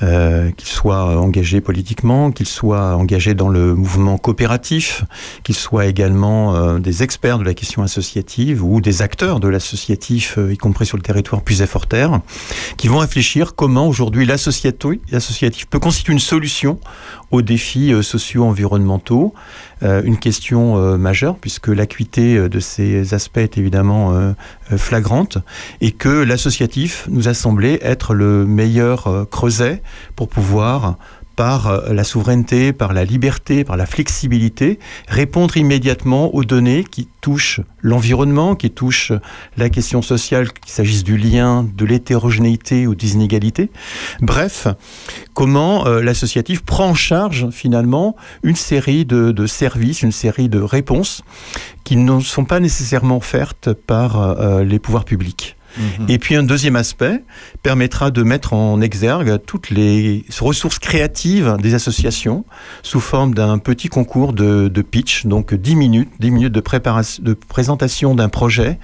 [0.00, 5.04] qu'ils soient engagés politiquement, qu'ils soient engagés dans le mouvement coopératif,
[5.44, 10.56] qu'ils soient également des experts de la question associative ou des acteurs de l'associatif, y
[10.56, 12.22] compris sur le territoire Puiset-Forterre,
[12.76, 16.80] qui vont réfléchir comment aujourd'hui l'associatif peut constituer une solution
[17.30, 19.34] aux défis euh, socio-environnementaux.
[19.82, 24.34] Euh, une question euh, majeure, puisque l'acuité de ces aspects est évidemment
[24.76, 25.38] flagrante,
[25.80, 29.82] et que l'associatif nous a semblé être le meilleur creuset
[30.16, 30.96] pour pouvoir
[31.40, 37.08] par euh, la souveraineté, par la liberté, par la flexibilité, répondre immédiatement aux données qui
[37.22, 39.12] touchent l'environnement, qui touchent
[39.56, 43.70] la question sociale, qu'il s'agisse du lien, de l'hétérogénéité ou des inégalités.
[44.20, 44.68] Bref,
[45.32, 51.22] comment euh, l'associatif prend en charge finalement une série de, services, une série de réponses
[51.84, 55.56] qui ne sont pas nécessairement offertes par euh, les pouvoirs publics.
[56.08, 57.22] Et puis un deuxième aspect
[57.62, 62.44] permettra de mettre en exergue toutes les ressources créatives des associations
[62.82, 67.34] sous forme d'un petit concours de, pitch, donc 10 minutes, 10 minutes de, préparation, de
[67.34, 68.78] présentation d'un projet,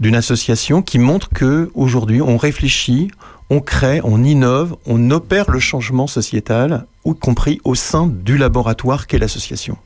[0.00, 3.10] d'une association qui montre que aujourd'hui on réfléchit,
[3.50, 9.06] on crée, on innove, on opère le changement sociétal, y compris au sein du laboratoire
[9.06, 9.78] qu'est l'association.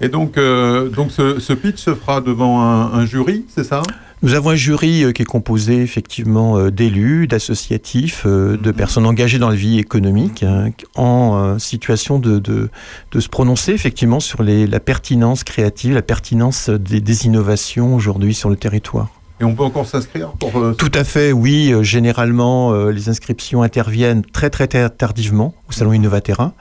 [0.00, 3.82] Et donc, euh, donc ce, pitch se fera devant un jury, c'est ça?
[4.24, 9.04] Nous avons un jury euh, qui est composé effectivement euh, d'élus, d'associatifs, euh, de personnes
[9.04, 12.70] engagées dans la vie économique, hein, en situation de, de,
[13.12, 18.32] de se prononcer effectivement sur les, la pertinence créative, la pertinence des, des innovations aujourd'hui
[18.32, 19.10] sur le territoire.
[19.40, 20.56] Et on peut encore s'inscrire pour...
[20.56, 21.72] euh, Tout à fait, oui.
[21.72, 26.52] Euh, Généralement, euh, les inscriptions interviennent très très tardivement au Salon Innovatera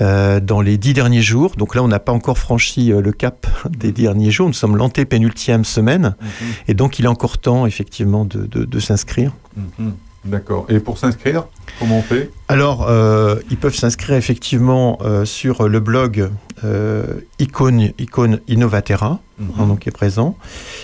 [0.00, 1.56] euh, dans les dix derniers jours.
[1.56, 4.46] Donc là, on n'a pas encore franchi le cap des derniers jours.
[4.46, 6.14] Nous sommes l'antépénultième semaine.
[6.68, 9.32] Et donc, il est encore temps, effectivement, de, de- de s'inscrire.
[9.78, 9.94] Mhm.
[10.24, 10.66] D'accord.
[10.68, 11.44] Et pour s'inscrire,
[11.78, 12.30] comment on fait?
[12.48, 16.30] Alors, euh, ils peuvent s'inscrire effectivement euh, sur le blog
[16.64, 20.36] euh, Icône, Icône Innovatera, hein, donc qui est présent.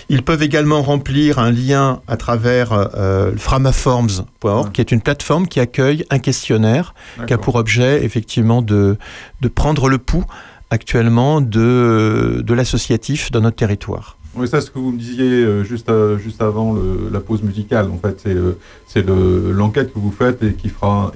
[0.07, 5.59] Ils peuvent également remplir un lien à travers euh, framaforms.org, qui est une plateforme qui
[5.59, 6.93] accueille un questionnaire
[7.27, 8.97] qui a pour objet effectivement de,
[9.41, 10.25] de prendre le pouls
[10.69, 14.17] actuellement de, de l'associatif dans notre territoire.
[14.35, 17.43] Oui, ça, ce que vous me disiez euh, juste, euh, juste avant le- la pause
[17.43, 18.57] musicale, en fait, c'est euh,
[18.87, 21.11] c'est le- l'enquête que vous faites et qui, fera,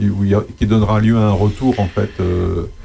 [0.60, 2.12] qui donnera lieu à un retour, en fait.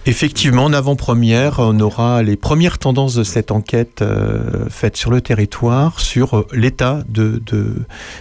[0.07, 5.21] Effectivement, en avant-première, on aura les premières tendances de cette enquête euh, faite sur le
[5.21, 7.75] territoire sur l'état de, de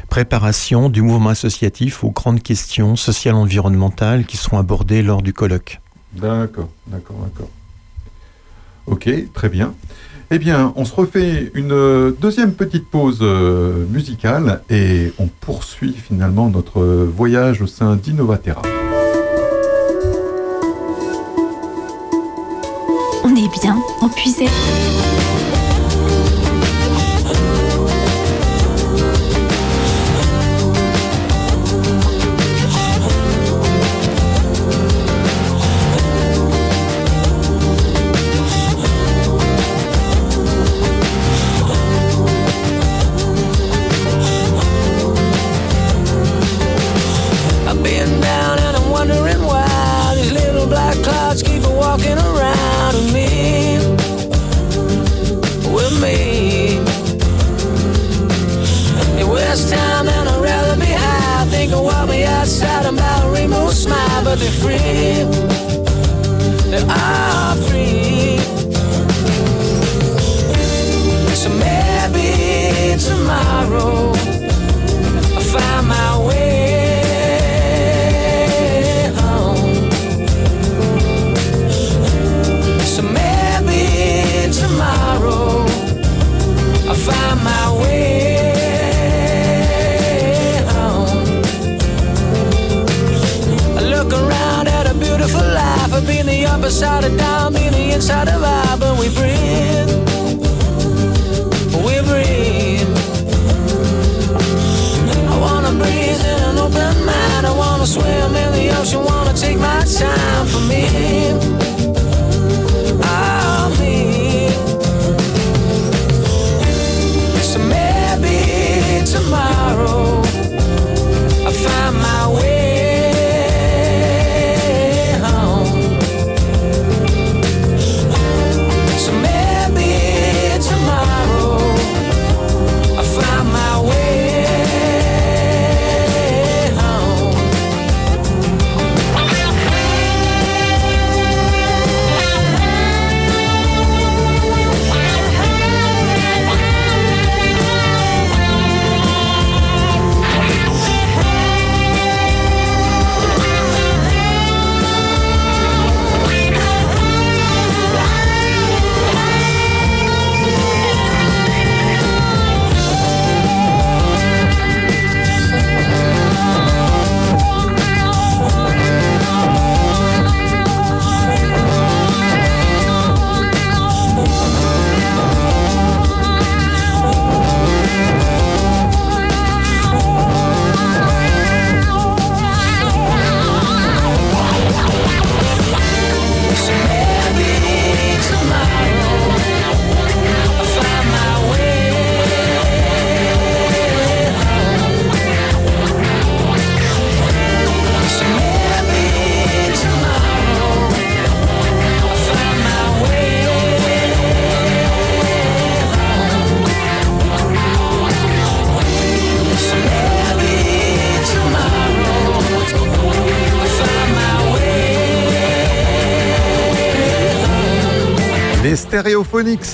[0.09, 5.79] préparation du mouvement associatif aux grandes questions sociales environnementales qui seront abordées lors du colloque.
[6.13, 7.49] D'accord, d'accord, d'accord.
[8.87, 9.73] Ok, très bien.
[10.33, 15.93] Eh bien, on se refait une euh, deuxième petite pause euh, musicale et on poursuit
[15.93, 18.61] finalement notre euh, voyage au sein d'Innovatera.
[23.25, 24.45] On est bien empuisé.
[24.45, 25.60] I've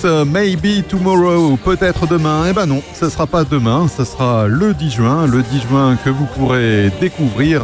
[0.06, 2.46] Euh, Maybe Tomorrow, peut-être demain.
[2.50, 5.98] Eh ben non, ce sera pas demain, ce sera le 10 juin, le 10 juin
[6.04, 7.64] que vous pourrez découvrir.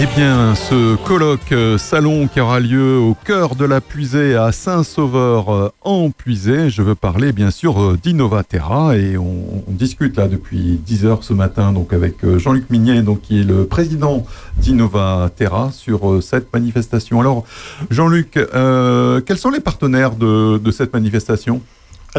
[0.00, 4.52] Eh bien, ce colloque euh, salon qui aura lieu au cœur de la Puisée à
[4.52, 6.70] Saint-Sauveur euh, en Puisée.
[6.70, 11.32] Je veux parler bien sûr euh, d'Innovaterra et on, discute là depuis 10 heures ce
[11.32, 14.24] matin donc avec Jean-Luc Mignet donc qui est le président
[14.56, 17.20] d'Innovaterra sur cette manifestation.
[17.20, 17.44] Alors
[17.90, 21.60] Jean-Luc, quels sont les partenaires de cette manifestation?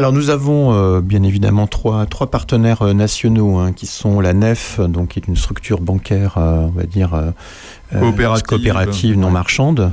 [0.00, 4.32] Alors nous avons euh, bien évidemment trois, trois partenaires euh, nationaux hein, qui sont la
[4.32, 7.10] NEF, donc qui est une structure bancaire, euh, on va dire
[7.98, 8.46] Coopérative.
[8.46, 9.92] coopérative non marchande.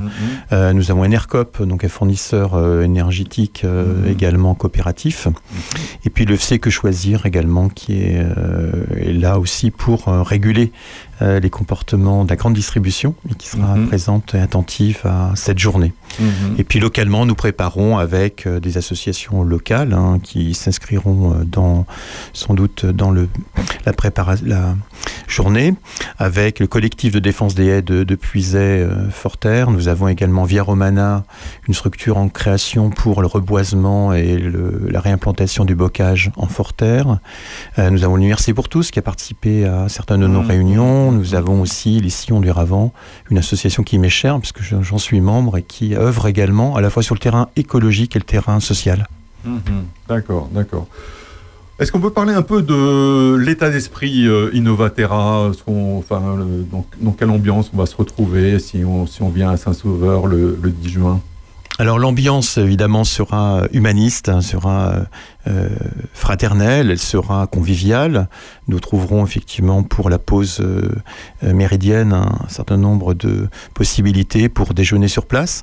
[0.52, 5.28] Euh, nous avons Enercop, donc un fournisseur énergétique euh, également coopératif.
[6.04, 8.24] Et puis le FC que choisir également, qui est,
[8.96, 10.72] est là aussi pour réguler
[11.22, 13.88] euh, les comportements de la grande distribution et qui sera Mhm.
[13.88, 15.92] présente et attentive à cette journée.
[16.20, 16.54] Mhm.
[16.58, 21.86] Et puis localement, nous préparons avec euh, des associations locales hein, qui s'inscriront euh, dans,
[22.32, 23.28] sans doute dans le,
[23.84, 23.92] la,
[24.46, 24.74] la
[25.26, 25.74] journée,
[26.18, 29.70] avec le collectif de défense des haies de, de Puiset-Forterre.
[29.70, 31.24] Nous avons également Via Romana,
[31.66, 37.18] une structure en création pour le reboisement et le- la réimplantation du bocage en Forterre.
[37.78, 41.07] Euh, nous avons l'Université pour tous qui a participé à certaines de nos réunions.
[41.12, 42.92] Nous avons aussi les Sillons du Ravent,
[43.30, 46.80] une association qui m'est chère, puisque je- j'en suis membre et qui œuvre également à
[46.80, 49.06] la fois sur le terrain écologique et le terrain social.
[49.44, 49.58] Mhm.
[50.08, 50.86] D'accord, d'accord.
[51.78, 54.50] Est-ce qu'on peut parler un peu de l'état d'esprit euh,
[55.68, 59.50] enfin, le- dans, dans quelle ambiance on va se retrouver si on, si on vient
[59.50, 61.20] à Saint-Sauveur le, le 10 juin?
[61.80, 64.94] Alors l'ambiance évidemment sera humaniste, hein, sera
[65.46, 65.68] euh,
[66.12, 68.28] fraternelle, elle sera conviviale.
[68.66, 70.90] Nous trouverons effectivement pour la pause euh,
[71.44, 75.62] euh, méridienne un certain nombre de possibilités pour déjeuner sur place.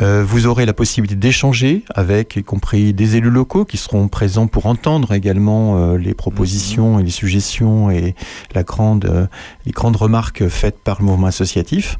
[0.00, 4.48] Euh, vous aurez la possibilité d'échanger avec, y compris des élus locaux qui seront présents
[4.48, 8.14] pour entendre également les propositions et les suggestions et
[8.54, 9.28] la grande,
[9.66, 11.98] les grandes remarques faites par le mouvement associatif.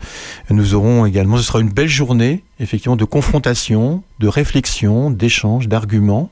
[0.50, 6.30] Nous aurons également, ce sera une belle journée effectivement de confrontation, de réflexion, d'échange, d'arguments,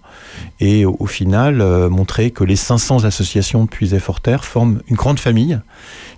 [0.60, 5.58] et au, final euh, montrer que les 500 associations de Puisay-Forterre forment une grande famille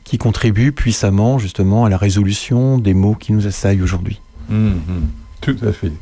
[0.05, 4.21] qui contribue puissamment justement à la résolution des maux qui nous assaillent aujourd'hui.
[4.51, 5.09] Mhm.
[5.41, 5.93] Tout à fait.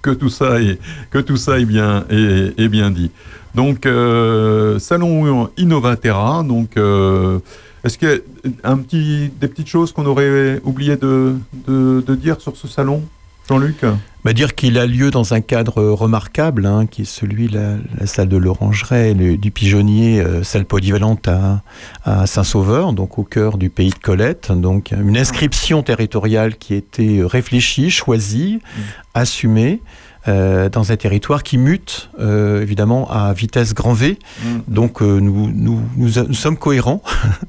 [0.00, 0.78] Que, tout ça est,
[1.10, 3.10] que tout ça est bien, est, bien dit.
[3.54, 6.44] Donc, euh, salon Innovaterra.
[6.44, 7.40] Donc, euh,
[7.82, 11.34] est-ce qu'il y a un petit, des petites choses qu'on aurait oublié de,
[11.66, 13.02] de dire sur ce salon,
[13.48, 13.84] Jean-Luc
[14.24, 17.76] Bah, dire qu'il a lieu dans un cadre remarquable, hein, qui est celui de la,
[18.00, 21.62] la salle de l'Orangerie, le- du Pigeonnier, euh, salle polyvalente à,
[22.04, 24.50] à Saint-Sauveur, donc au cœur du pays de Colette.
[24.50, 28.60] Donc une inscription territoriale qui a été réfléchie, choisie,
[29.12, 29.82] assumée.
[30.28, 34.18] Euh, dans un territoire qui mute euh, évidemment à vitesse grand V.
[34.68, 37.02] Donc euh, nous, nous, nous, nous sommes cohérents.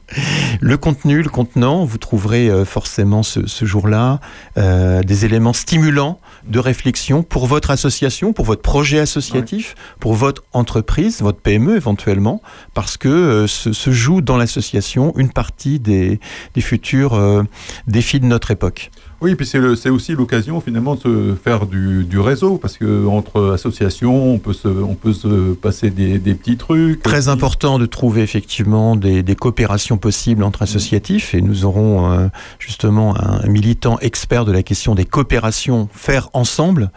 [0.61, 4.19] le contenu, le contenant, vous trouverez euh, forcément ce, ce jour-là
[4.57, 10.43] euh, des éléments stimulants de réflexion pour votre association, pour votre projet associatif, pour votre
[10.53, 12.41] entreprise, votre PME éventuellement,
[12.73, 16.19] parce que euh, se, se joue dans l'association une partie des,
[16.53, 17.43] des futurs euh,
[17.88, 18.91] défis de notre époque.
[19.26, 23.53] Oui, puis c'est aussi l'occasion finalement de se faire du, du réseau, parce que entre
[23.56, 27.02] associations, on peut se, on peut se passer des, des petits trucs.
[27.02, 32.27] Très important de trouver effectivement des, des coopérations possibles entre associatifs et nous aurons euh,
[32.60, 36.91] justement un militant expert de la question des coopérations faire ensemble.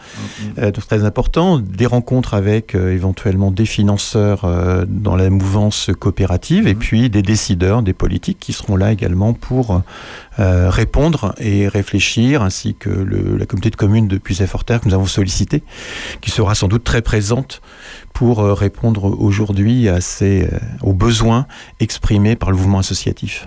[0.58, 5.88] Euh, donc très important, des rencontres avec euh, éventuellement des financeurs euh, dans la mouvance
[5.98, 9.80] coopérative et puis des décideurs, des politiques qui seront là également pour
[10.38, 14.94] euh, répondre et réfléchir, ainsi que le- la communauté de communes de Puisay-Forterre que nous
[14.94, 15.62] avons sollicité,
[16.20, 17.60] qui sera sans doute très présente
[18.12, 21.46] pour euh, répondre aujourd'hui à ces, euh, aux besoins
[21.80, 23.46] exprimés par le mouvement associatif.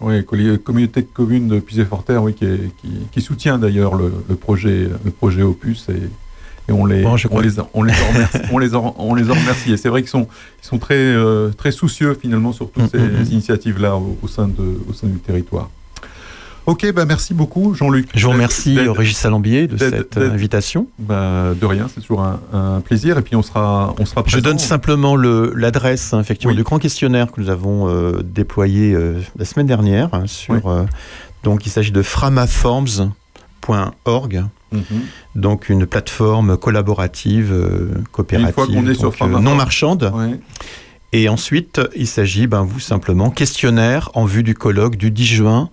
[0.00, 4.12] Oui, colli- communauté de communes de Puisay-Forterre, oui, qui, est- qui, qui soutient d'ailleurs le,
[4.28, 5.92] le projet, le projet Opus et,
[6.68, 8.38] et on les, Bon, on les, on les remercie.
[8.52, 9.72] on les en, on les en remercie.
[9.72, 10.28] Et c'est vrai qu'ils sont,
[10.62, 13.32] ils sont très, euh, très soucieux finalement sur toutes Mm, ces mm, mm.
[13.32, 15.68] initiatives-là au, au sein de, au sein du territoire.
[16.66, 18.08] Ok, bah merci beaucoup Jean-Luc.
[18.14, 20.86] Je vous remercie D'être- Régis Salambier de cette invitation.
[20.98, 23.18] Bah, de rien, c'est toujours un, un plaisir.
[23.18, 24.48] Et puis on sera, on sera Je présent.
[24.50, 26.56] donne simplement le- l'adresse hein, effectivement Oui.
[26.56, 30.84] du grand questionnaire que nous avons euh, déployé euh, la semaine dernière hein, sur euh,
[31.42, 34.84] donc il s'agit de framaforms.org Mhm.
[35.34, 38.54] donc une plateforme collaborative euh, coopérative
[39.02, 40.40] donc, euh, non marchande Ouais.
[41.12, 45.70] Et ensuite il s'agit ben vous simplement questionnaire en vue du colloque du 10 juin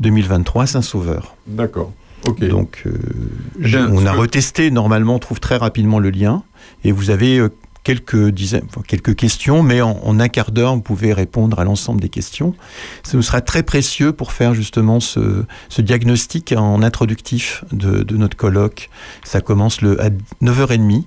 [0.00, 1.34] 2023 à Saint-Sauveur.
[1.46, 1.92] D'accord.
[2.40, 2.92] Donc, euh,
[3.58, 4.72] bien, on a que- retesté.
[4.72, 6.42] Normalement, on trouve très rapidement le lien.
[6.82, 7.50] Et vous avez euh,
[7.84, 11.64] quelques dizaines, enfin, quelques questions, mais en, en un quart d'heure, vous pouvez répondre à
[11.64, 12.54] l'ensemble des questions.
[13.04, 18.16] Ça nous sera très précieux pour faire justement ce, ce diagnostic en introductif de, de
[18.16, 18.90] notre colloque.
[19.22, 20.08] Ça commence le, à
[20.42, 21.04] 9h30,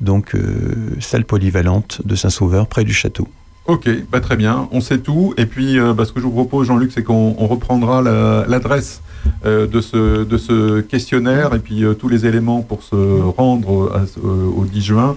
[0.00, 3.26] donc euh, salle polyvalente de Saint-Sauveur, près du château.
[3.66, 5.34] Ok, bah très bien, on sait tout.
[5.36, 8.46] Et puis, euh, bah, ce que je vous propose, Jean-Luc, c'est qu'on on reprendra la-
[8.48, 9.02] l'adresse
[9.44, 12.94] euh, de, ce, questionnaire et puis tous les éléments pour se
[13.36, 13.92] rendre
[14.24, 15.16] au 10 juin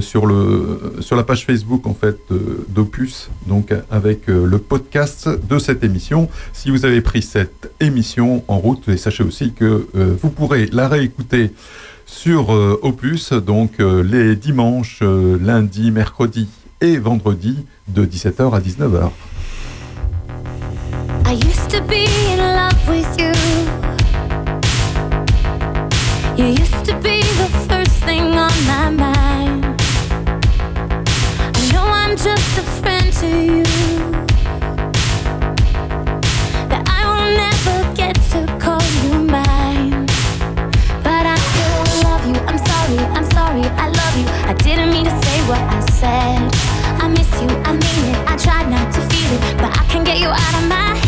[0.00, 0.30] sur,
[1.00, 2.18] sur la page Facebook en fait
[2.68, 6.28] d'Opus, donc avec le podcast de cette émission.
[6.52, 9.88] Si vous avez pris cette émission en route, et sachez aussi que
[10.22, 11.50] vous pourrez la réécouter
[12.08, 16.48] sur euh, Opus, donc euh, les dimanches, euh, lundi, mercredi
[16.80, 19.10] et vendredi de 17h à 19h.
[21.26, 23.32] I used to be in love with you.
[26.36, 29.64] You used to be the first thing on my mind.
[31.54, 33.64] I know I'm just a friend to you.
[36.70, 39.27] That I will never get to call you
[43.48, 44.26] sorry, I love you.
[44.50, 46.38] I didn't mean to say what I said.
[47.02, 48.18] I miss you, I mean it.
[48.28, 51.07] I tried not to feel it, but I can't get you out of my head.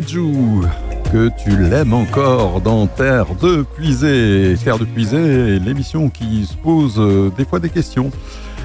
[0.00, 4.54] Que tu l'aimes encore dans Terre de Puisée.
[4.64, 8.10] Terre de Puisée, l'émission qui se pose euh, des fois des questions.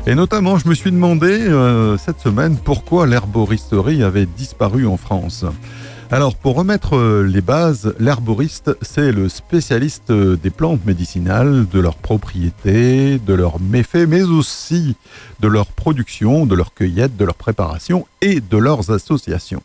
[0.07, 5.43] Et notamment, je me suis demandé euh, cette semaine pourquoi l'herboristerie avait disparu en France.
[6.09, 11.97] Alors, pour remettre euh, les bases, l'herboriste, c'est le spécialiste des plantes médicinales, de leurs
[11.97, 14.95] propriétés, de leurs méfaits, mais aussi
[15.41, 19.63] de leur production, de leur cueillette, de leur préparation et de leurs associations.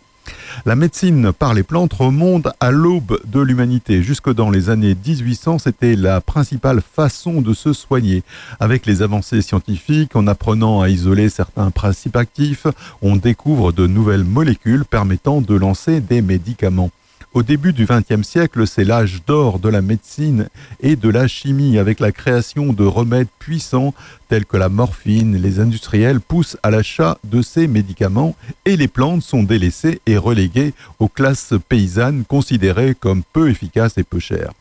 [0.66, 4.02] La médecine par les plantes remonte à l'aube de l'humanité.
[4.02, 8.22] Jusque dans les années 1800, c'était la principale façon de se soigner.
[8.58, 12.66] Avec les avancées scientifiques, en apprenant à isoler certains principes actifs,
[13.02, 16.90] on découvre de nouvelles molécules permettant de lancer des médicaments.
[17.32, 20.48] Au début du XXe siècle, c'est l'âge d'or de la médecine
[20.80, 23.94] et de la chimie, avec la création de remèdes puissants
[24.28, 25.40] tels que la morphine.
[25.40, 28.34] Les industriels poussent à l'achat de ces médicaments
[28.64, 34.02] et les plantes sont délaissées et reléguées aux classes paysannes considérées comme peu efficaces et
[34.02, 34.52] peu chères.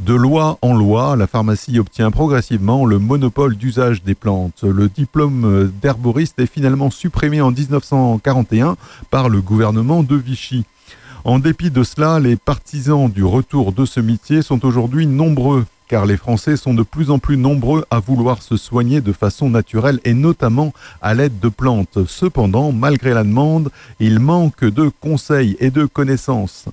[0.00, 4.64] De loi en loi, la pharmacie obtient progressivement le monopole d'usage des plantes.
[4.64, 8.76] Le diplôme d'herboriste est finalement supprimé en 1941
[9.10, 10.64] par le gouvernement de Vichy.
[11.24, 16.04] En dépit de cela, les partisans du retour de ce métier sont aujourd'hui nombreux, car
[16.04, 20.00] les Français sont de plus en plus nombreux à vouloir se soigner de façon naturelle
[20.04, 22.06] et notamment à l'aide de plantes.
[22.08, 23.70] Cependant, malgré la demande,
[24.00, 26.64] il manque de conseils et de connaissances.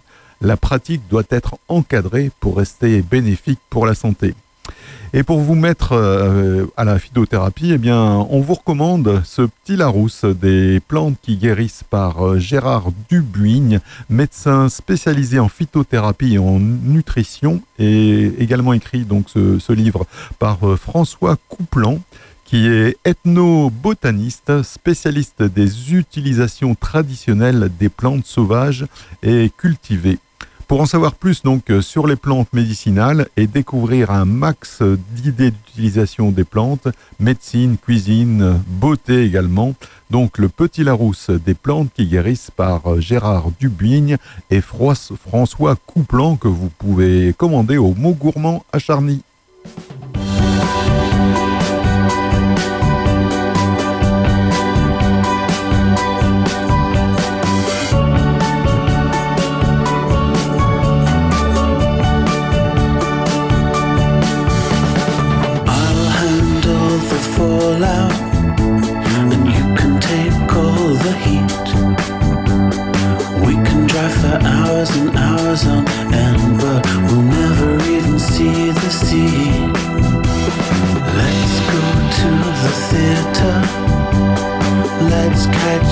[0.41, 4.33] La pratique doit être encadrée pour rester bénéfique pour la santé.
[5.11, 7.99] Et pour vous mettre euh, à la phytothérapie, eh bien,
[8.29, 13.79] on vous recommande ce petit Larousse des plantes qui guérissent par euh, Gérard Dubuigne,
[14.09, 20.05] médecin spécialisé en phytothérapie et en nutrition, et également écrit donc ce, ce livre
[20.37, 21.99] par euh, François Couplan
[22.45, 28.87] qui est ethnobotaniste, spécialiste des utilisations traditionnelles des plantes sauvages
[29.21, 30.17] et cultivées.
[30.69, 35.49] Pour en savoir plus donc euh, sur les plantes médicinales et découvrir un max d'idées
[35.49, 36.87] d'utilisation des plantes,
[37.19, 39.73] médecine, cuisine, beauté également,
[40.11, 44.17] donc le petit Larousse des plantes qui guérissent par euh, Gérard Dubigne
[44.51, 49.23] et François Couplan que vous pouvez commander au mot gourmand à Charny.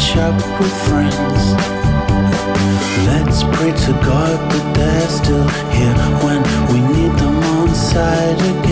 [0.08, 1.54] Catch up with friends.
[3.08, 8.66] Let's pray to God that they're still here when we need them on side again.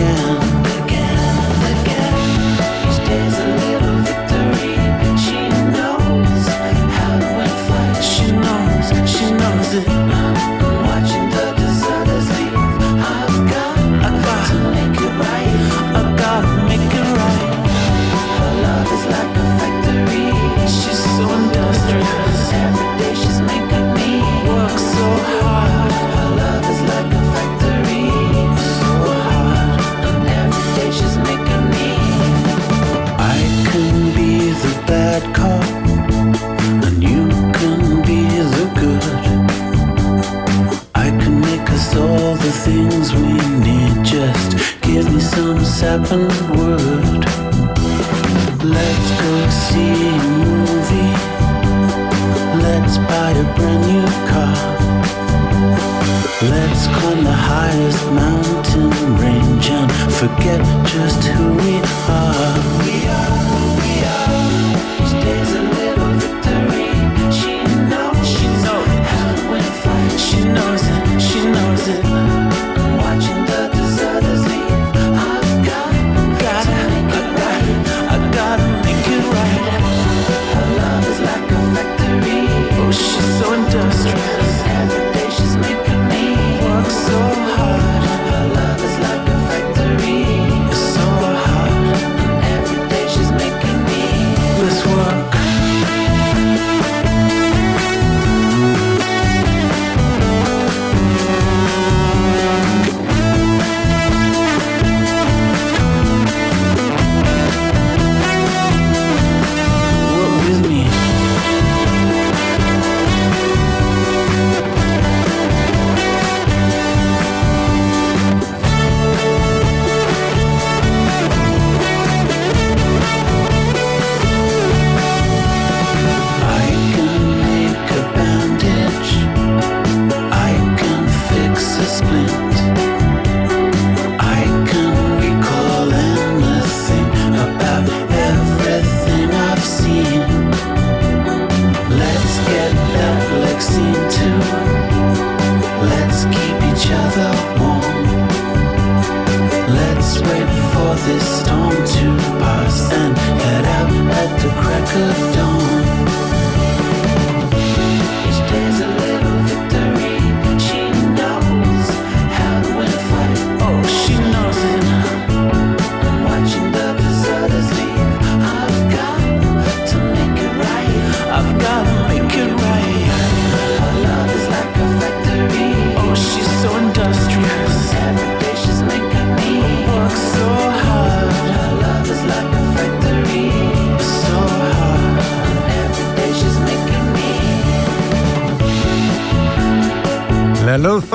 [45.82, 47.24] Word.
[48.64, 51.14] Let's go see a movie.
[52.62, 54.56] Let's buy a brand new car.
[56.50, 62.56] Let's climb the highest mountain range and forget just who we are.
[62.84, 63.35] We are,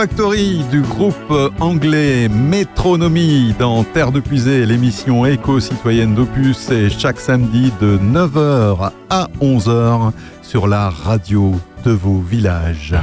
[0.01, 7.71] Factory du groupe anglais Métronomie dans Terre de Puisée, l'émission éco-citoyenne d'Opus est chaque samedi
[7.79, 10.11] de 9h à 11h
[10.41, 11.53] sur la radio
[11.85, 12.95] de vos villages.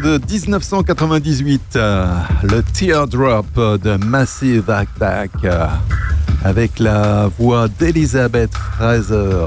[0.00, 2.06] De 1998, euh,
[2.44, 5.66] le Teardrop de Massive Attack, euh,
[6.44, 9.46] avec la voix d'Elizabeth Fraser,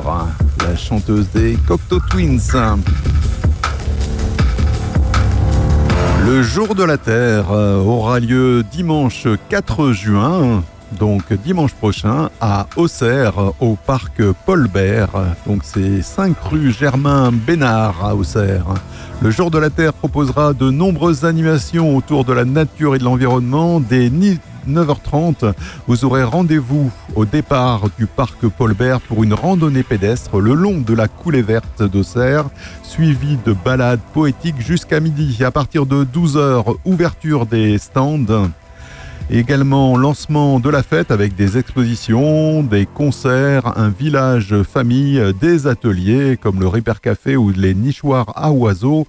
[0.60, 2.54] la chanteuse des Cocteau Twins.
[6.26, 10.64] Le jour de la Terre euh, aura lieu dimanche 4 juin
[11.00, 15.12] donc dimanche prochain à Auxerre, au parc Paul Bert.
[15.46, 18.66] Donc c'est 5 rue Germain Bénard à Auxerre.
[19.26, 23.04] Le Jour de la Terre proposera de nombreuses animations autour de la nature et de
[23.04, 23.80] l'environnement.
[23.80, 24.38] Dès ni-
[24.68, 25.52] 9h30,
[25.88, 30.78] vous aurez rendez-vous au départ du parc Paul Bert pour une randonnée pédestre le long
[30.80, 32.46] de la coulée verte d'Auxerre,
[32.84, 35.44] suivie de balades poétiques jusqu'à midi.
[35.44, 38.50] À partir de 12h, ouverture des stands.
[39.32, 46.38] Également lancement de la fête avec des expositions, des concerts, un village famille, des ateliers
[46.40, 49.08] comme le Ripper Café ou les nichoirs à oiseaux.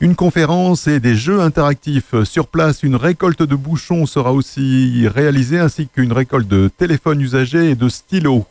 [0.00, 2.14] Une conférence et des jeux interactifs.
[2.24, 7.70] Sur place, une récolte de bouchons sera aussi réalisée ainsi qu'une récolte de téléphones usagés
[7.70, 8.44] et de stylos.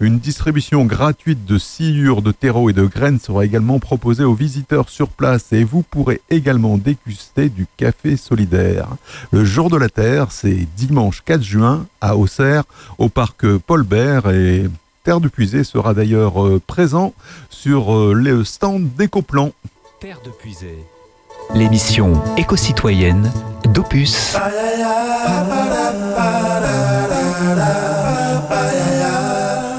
[0.00, 4.88] Une distribution gratuite de sciures, de terreau et de graines sera également proposée aux visiteurs
[4.88, 8.90] sur place et vous pourrez également déguster du café solidaire.
[9.32, 12.62] Le jour de la Terre, c'est dimanche 4 juin à Auxerre,
[12.98, 14.66] au parc Paul Bert et
[15.02, 17.12] Terre du Puisé sera d'ailleurs euh, présent
[17.50, 19.50] sur euh, le stand d'Écoplan.
[20.00, 20.78] Terre de Puisay.
[21.54, 23.32] L'émission éco-citoyenne
[23.64, 24.36] d'Opus.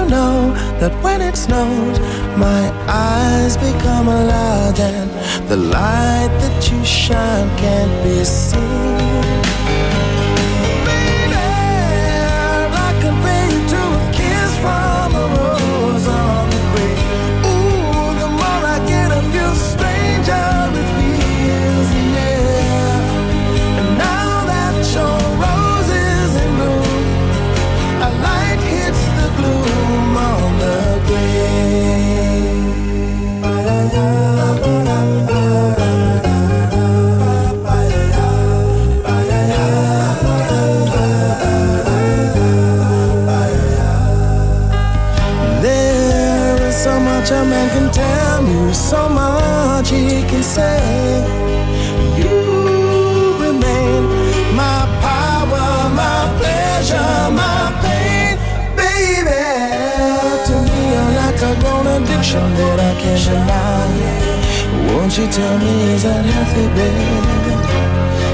[0.00, 1.98] you know that when it snows,
[2.36, 5.10] my eyes become large and
[5.48, 9.29] the light that you shine can't be seen?
[62.38, 64.94] That I can't deny.
[64.94, 67.10] Won't you tell me is that healthy, baby?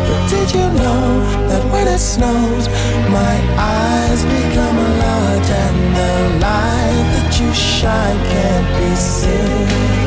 [0.07, 2.69] But did you know that when it snows,
[3.09, 6.13] my eyes become a large and the
[6.45, 10.06] light that you shine can't be seen?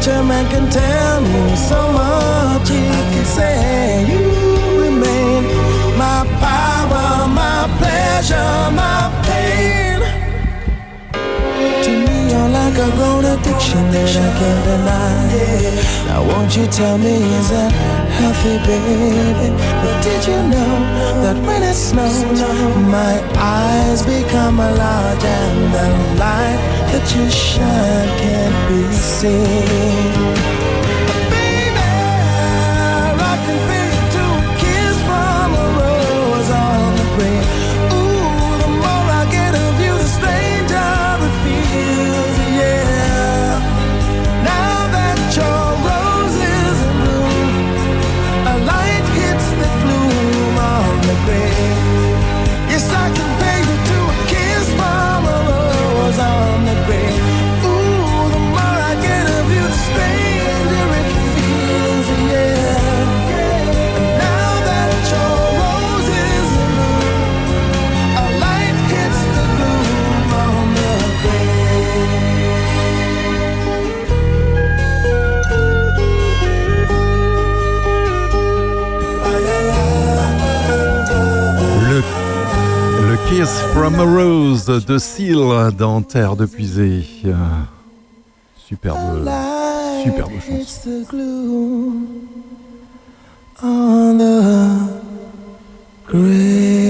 [0.00, 2.80] Much a man can tell me, so much he
[3.12, 4.06] can say.
[4.08, 5.44] You remain
[5.98, 10.00] my power, my pleasure, my pain.
[11.84, 13.19] To me, you're like a grown
[13.60, 16.06] addiction that I can't deny.
[16.06, 17.72] Now, won't you tell me, is that
[18.18, 19.50] healthy, baby?
[19.82, 20.72] But did you know
[21.22, 22.42] that when it snows,
[22.88, 25.88] my eyes become large and the
[26.18, 26.60] light
[26.92, 30.59] that you shine can't be seen?
[83.40, 87.06] Kiss from a Rose de Seal dans Terre de Puisée.
[87.24, 87.32] Euh,
[88.68, 89.26] Superbe,
[90.04, 90.56] superbe chanson.
[90.60, 92.06] It's the glue
[93.62, 94.90] on the
[96.06, 96.89] grave.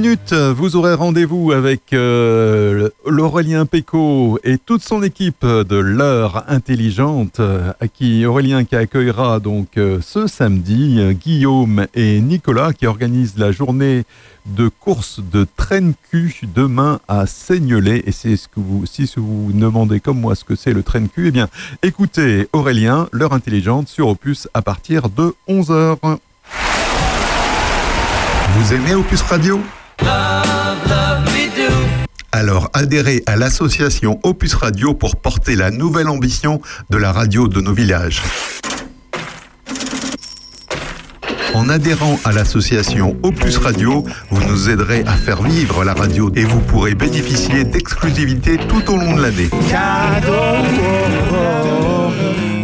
[0.00, 7.40] minutes, vous aurez rendez-vous avec euh, l'Aurélien Péco et toute son équipe de l'heure intelligente,
[7.40, 12.86] euh, à qui Aurélien qui accueillera donc euh, ce samedi euh, Guillaume et Nicolas qui
[12.86, 14.04] organisent la journée
[14.44, 18.02] de course de traîne cul demain à Seignelay.
[18.04, 20.82] Et c'est ce que vous, si vous vous demandez comme moi ce que c'est le
[20.82, 21.48] traîne cul, eh bien,
[21.82, 25.96] écoutez Aurélien, l'heure intelligente sur Opus à partir de 11h.
[28.58, 29.58] Vous aimez Opus Radio?
[32.32, 36.60] Alors adhérez à l'association Opus Radio pour porter la nouvelle ambition
[36.90, 38.22] de la radio de nos villages.
[41.54, 46.44] En adhérant à l'association Opus Radio, vous nous aiderez à faire vivre la radio et
[46.44, 49.48] vous pourrez bénéficier d'exclusivités tout au long de l'année.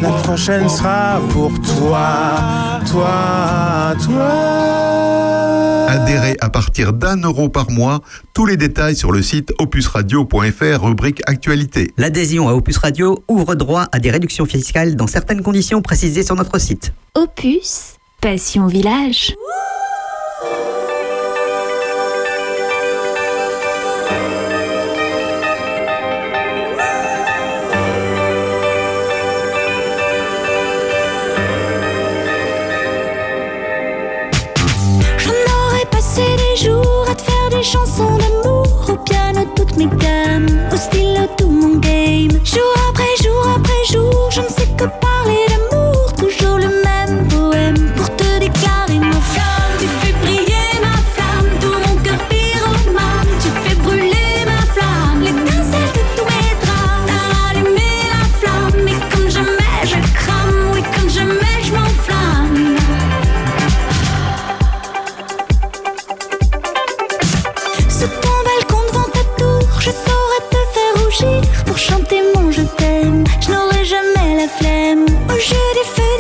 [0.03, 4.33] La prochaine sera pour toi, toi, toi.
[5.89, 8.01] Adhérez à partir d'un euro par mois.
[8.35, 11.93] Tous les détails sur le site opusradio.fr, rubrique actualité.
[11.99, 16.35] L'adhésion à Opus Radio ouvre droit à des réductions fiscales dans certaines conditions précisées sur
[16.35, 16.93] notre site.
[17.15, 19.37] Opus, Passion Village.
[42.31, 45.62] Jour après jour après jour, je ne sais que parler d'amour
[75.43, 76.12] should it feel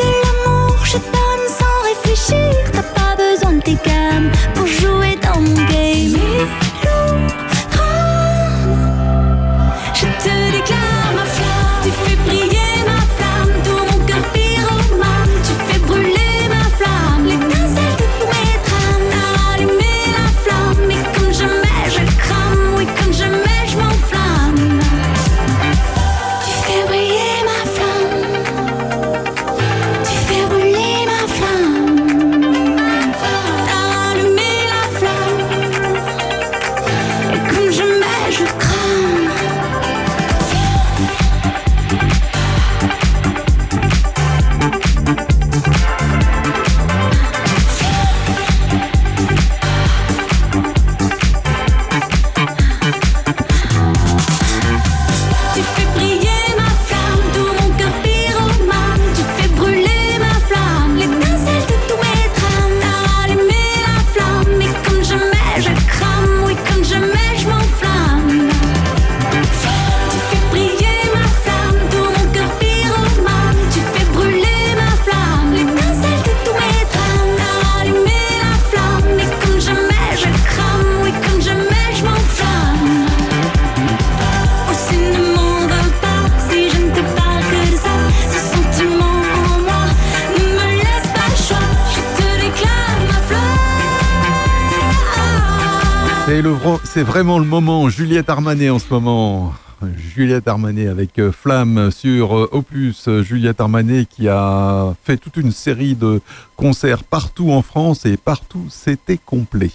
[96.84, 97.88] C'est vraiment le moment.
[97.88, 99.52] Juliette Armanet en ce moment.
[99.96, 103.08] Juliette Armanet avec euh, Flamme sur euh, Opus.
[103.22, 106.20] Juliette Armanet qui a fait toute une série de
[106.56, 109.70] concerts partout en France et partout c'était complet.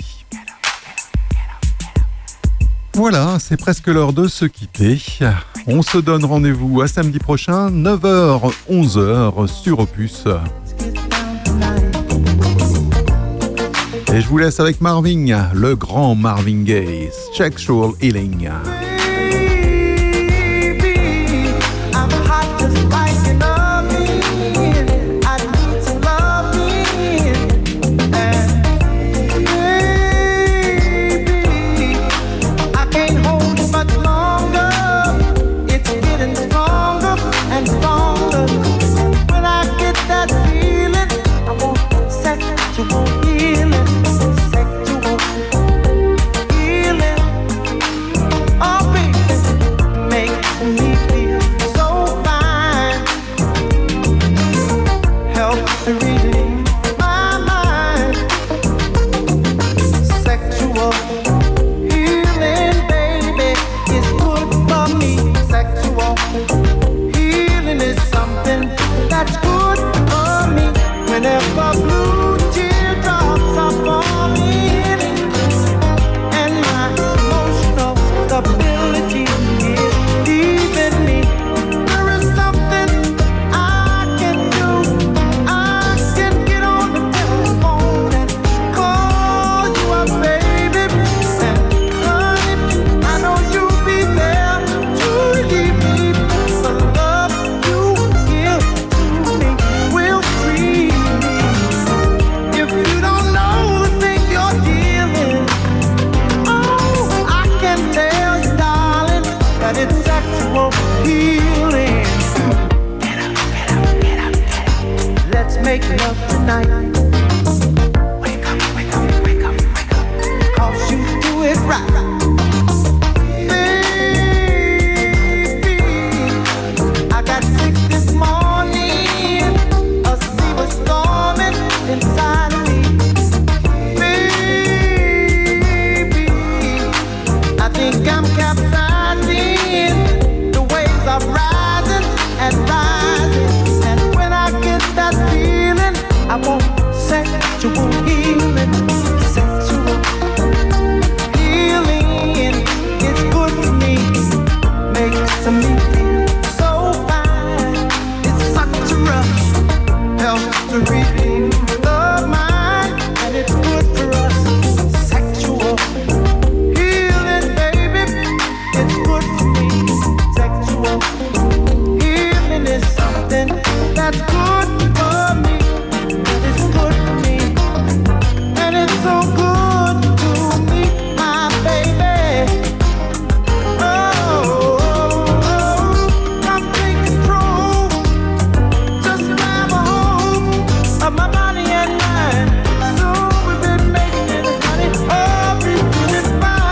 [2.93, 4.99] Voilà, c'est presque l'heure de se quitter.
[5.67, 10.25] On se donne rendez-vous à samedi prochain, 9h, 11h sur Opus.
[14.17, 18.49] Et je vous laisse avec Marvin, le grand Marvin Gaye, Sexual Healing.